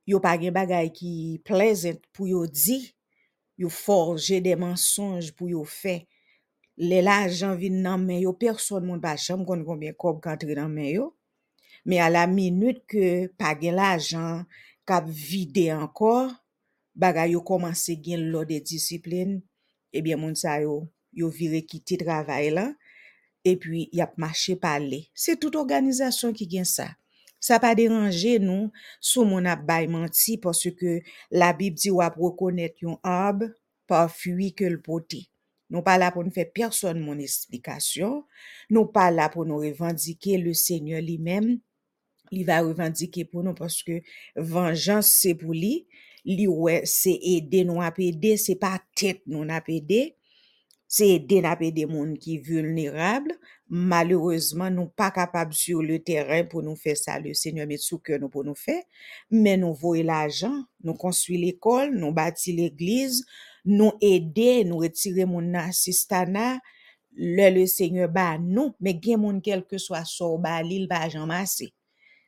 yo 0.09 0.21
pa 0.25 0.35
gen 0.41 0.55
bagay 0.57 0.91
ki 0.93 1.41
pleasant 1.45 2.05
pou 2.13 2.29
yo 2.29 2.45
di, 2.49 2.83
yo 3.61 3.71
forje 3.73 4.41
de 4.45 4.55
mensonj 4.61 5.33
pou 5.37 5.49
yo 5.49 5.65
fe. 5.69 6.03
Le 6.81 7.01
la 7.05 7.23
jan 7.31 7.57
vin 7.57 7.81
nan 7.85 8.03
men 8.05 8.21
yo, 8.25 8.35
person 8.37 8.85
moun 8.85 9.03
pa 9.03 9.15
chanm 9.21 9.45
kon 9.49 9.65
konbyen 9.67 9.97
kob 9.97 10.21
kantre 10.25 10.57
nan 10.59 10.73
men 10.75 10.91
yo. 10.91 11.13
Me 11.85 12.01
a 12.01 12.09
la 12.09 12.25
minute 12.27 12.81
ke 12.89 13.29
pa 13.39 13.53
gen 13.61 13.77
la 13.77 13.95
jan 14.01 14.45
kap 14.89 15.07
vide 15.09 15.69
ankor, 15.75 16.33
bagay 16.95 17.35
yo 17.35 17.43
komanse 17.47 17.97
gen 18.01 18.29
lo 18.33 18.45
de 18.49 18.61
disiplin, 18.63 19.39
ebyen 19.95 20.21
moun 20.21 20.37
sa 20.39 20.59
yo, 20.63 20.85
yo 21.15 21.31
vire 21.33 21.63
kiti 21.67 21.99
travay 22.01 22.51
lan, 22.55 22.75
e 23.45 23.55
pi 23.61 23.87
yap 23.93 24.17
mache 24.21 24.57
pale. 24.61 25.05
Se 25.15 25.37
tout 25.41 25.55
organizasyon 25.61 26.35
ki 26.37 26.49
gen 26.57 26.69
sa. 26.69 26.95
Sa 27.45 27.59
pa 27.61 27.75
deranje 27.77 28.39
nou 28.41 28.71
sou 29.05 29.27
moun 29.29 29.45
ap 29.51 29.67
bay 29.69 29.85
manti 29.91 30.39
porske 30.41 31.01
la 31.29 31.51
bib 31.57 31.77
di 31.77 31.93
wap 31.93 32.17
rekonet 32.17 32.81
yon 32.81 32.97
ab 33.05 33.45
pa 33.91 34.07
fwi 34.09 34.49
ke 34.57 34.71
l 34.73 34.79
poti. 34.81 35.27
Nou 35.69 35.85
pa 35.85 35.99
la 36.01 36.11
pou 36.15 36.25
nou 36.25 36.33
fe 36.33 36.45
person 36.49 36.97
moun 37.03 37.21
esplikasyon, 37.25 38.23
nou 38.73 38.89
pa 38.95 39.11
la 39.13 39.31
pou 39.33 39.45
nou 39.49 39.65
revandike 39.65 40.39
le 40.41 40.53
seigneur 40.57 41.05
li 41.05 41.17
men, 41.21 41.59
li 42.33 42.45
va 42.49 42.63
revandike 42.65 43.27
pou 43.31 43.45
nou 43.45 43.57
porske 43.59 44.01
venjans 44.37 45.11
se 45.21 45.35
pou 45.39 45.57
li, 45.57 45.83
li 46.25 46.49
we 46.49 46.81
se 46.89 47.13
ede 47.35 47.65
nou 47.69 47.85
ap 47.85 48.01
ede, 48.01 48.37
se 48.41 48.57
pa 48.61 48.79
tet 48.97 49.21
nou 49.29 49.45
ap 49.53 49.69
ede, 49.73 50.15
se 50.89 51.11
ede 51.19 51.43
nou 51.43 51.53
ap 51.53 51.65
ede 51.67 51.85
moun 51.91 52.15
ki 52.21 52.39
vulnerable, 52.47 53.37
Malheureusement, 53.67 54.69
nou 54.71 54.93
pa 54.93 55.09
kapab 55.11 55.55
sur 55.57 55.81
le 55.83 55.97
teren 56.05 56.45
pou 56.51 56.61
nou 56.63 56.77
fe 56.77 56.93
sa. 57.01 57.17
Le 57.19 57.33
seigneur 57.35 57.67
met 57.67 57.81
sou 57.81 57.97
ke 57.99 58.19
nou 58.21 58.29
pou 58.31 58.45
nou 58.45 58.55
fe. 58.55 58.77
Men 59.33 59.63
nou 59.65 59.75
voye 59.81 60.05
l'ajan, 60.05 60.61
nou 60.85 60.95
konstui 61.01 61.41
l'ekol, 61.41 61.95
nou 61.97 62.13
bati 62.15 62.53
l'eglize, 62.55 63.25
nou 63.65 63.97
ede, 64.05 64.63
nou 64.69 64.85
retire 64.85 65.25
moun 65.27 65.57
asistana. 65.59 66.59
Le 67.17 67.65
seigneur 67.71 68.11
ba 68.13 68.35
nou, 68.43 68.75
men 68.83 69.01
gen 69.01 69.25
moun 69.25 69.41
kelke 69.43 69.81
swa 69.81 70.05
sor 70.07 70.37
ba 70.45 70.59
li 70.63 70.83
l 70.83 70.87
ba 70.91 71.01
ajan 71.09 71.27
masi. 71.31 71.73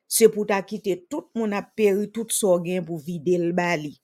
Se 0.06 0.28
pou 0.30 0.46
ta 0.46 0.60
kite 0.62 0.94
tout 1.10 1.26
moun 1.34 1.54
ap 1.56 1.72
peri 1.78 2.06
tout 2.14 2.30
sor 2.34 2.62
gen 2.64 2.84
pou 2.86 3.02
vide 3.02 3.36
l 3.42 3.50
ba 3.56 3.74
li. 3.78 3.96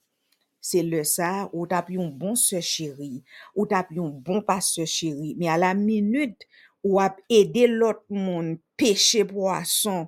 Se 0.63 0.79
le 0.83 1.01
sa, 1.07 1.49
ou 1.51 1.67
tap 1.67 1.89
yon 1.91 2.07
bon 2.15 2.37
se 2.39 2.61
chiri, 2.63 3.17
ou 3.51 3.67
tap 3.67 3.89
yon 3.91 4.13
bon 4.23 4.39
pas 4.47 4.63
se 4.63 4.85
chiri. 4.87 5.33
Men 5.39 5.51
a 5.51 5.57
la 5.59 5.73
minute, 5.75 6.47
ou 6.83 6.99
ap 7.03 7.19
ede 7.31 7.65
lot 7.71 8.03
moun 8.11 8.57
peche 8.79 9.23
poason 9.27 10.05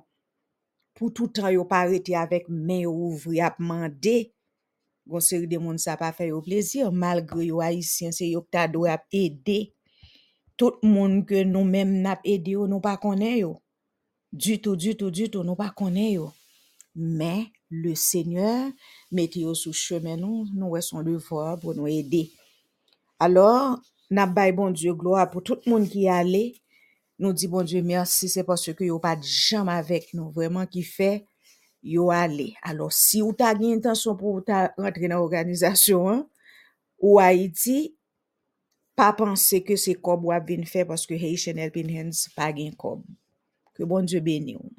pou 0.96 1.12
toutan 1.12 1.50
yo 1.52 1.66
parete 1.68 2.14
avek 2.16 2.48
men 2.48 2.86
yo 2.86 2.92
ouvri 2.92 3.42
ap 3.44 3.60
mande, 3.60 4.30
gonseri 5.08 5.48
de 5.48 5.60
moun 5.60 5.76
sa 5.80 5.96
pa 6.00 6.08
fe 6.16 6.30
yo 6.30 6.40
plezir, 6.44 6.88
malgre 6.88 7.44
yo 7.50 7.60
haisyen 7.64 8.16
se 8.16 8.30
yo 8.32 8.40
kta 8.46 8.64
do 8.72 8.86
ap 8.88 9.04
ede, 9.12 9.74
tout 10.56 10.80
moun 10.84 11.20
ke 11.28 11.44
nou 11.44 11.68
men 11.68 11.98
nap 12.04 12.24
ede 12.24 12.56
yo 12.56 12.64
nou 12.68 12.80
pa 12.84 12.96
konen 13.00 13.36
yo. 13.42 13.52
Du 14.36 14.58
tout, 14.60 14.76
du 14.76 14.92
tout, 15.00 15.10
du 15.10 15.30
tout, 15.32 15.46
nou 15.46 15.56
pa 15.56 15.70
konen 15.72 16.10
yo. 16.12 16.28
Men, 16.92 17.46
le 17.72 17.94
seigneur 17.96 18.68
mette 19.12 19.40
yo 19.40 19.56
sou 19.56 19.72
chemen 19.76 20.20
nou, 20.20 20.44
nou 20.52 20.76
we 20.76 20.84
son 20.84 21.04
devor 21.06 21.56
pou 21.62 21.72
nou 21.76 21.88
ede. 21.88 22.26
Alors, 23.22 23.80
nap 24.12 24.36
bay 24.36 24.52
bon 24.52 24.76
Diyo 24.76 24.92
gloa 24.98 25.24
pou 25.32 25.40
tout 25.40 25.64
moun 25.66 25.88
ki 25.88 26.04
ale, 26.12 26.50
Nou 27.16 27.32
di 27.32 27.48
bon 27.48 27.64
Diyo 27.64 27.80
mersi 27.84 28.28
se 28.28 28.44
pas 28.44 28.60
se 28.60 28.74
ke 28.76 28.90
yo 28.90 28.98
pa 29.00 29.14
di 29.16 29.28
jam 29.28 29.70
avek 29.72 30.10
nou. 30.12 30.28
Vreman 30.36 30.68
ki 30.68 30.82
fe 30.84 31.10
yo 31.80 32.10
ale. 32.12 32.52
Alors 32.60 32.92
si 32.92 33.22
ou 33.24 33.32
ta 33.36 33.54
gen 33.56 33.78
intansyon 33.78 34.18
pou 34.20 34.36
ou 34.36 34.44
ta 34.44 34.66
rentre 34.76 35.08
nan 35.08 35.22
organizasyon 35.24 36.26
ou 37.00 37.16
Haiti, 37.22 37.94
pa 38.96 39.12
panse 39.16 39.62
ke 39.64 39.78
se 39.80 39.96
kob 39.96 40.28
wap 40.28 40.44
vin 40.48 40.68
fe 40.68 40.84
paske 40.88 41.16
Haitian 41.16 41.60
Helping 41.60 41.88
Hands 41.96 42.26
pa 42.36 42.50
gen 42.52 42.76
kob. 42.76 43.00
Ke 43.76 43.84
bon 43.84 44.08
beni 44.24 44.56
ou. 44.56 44.72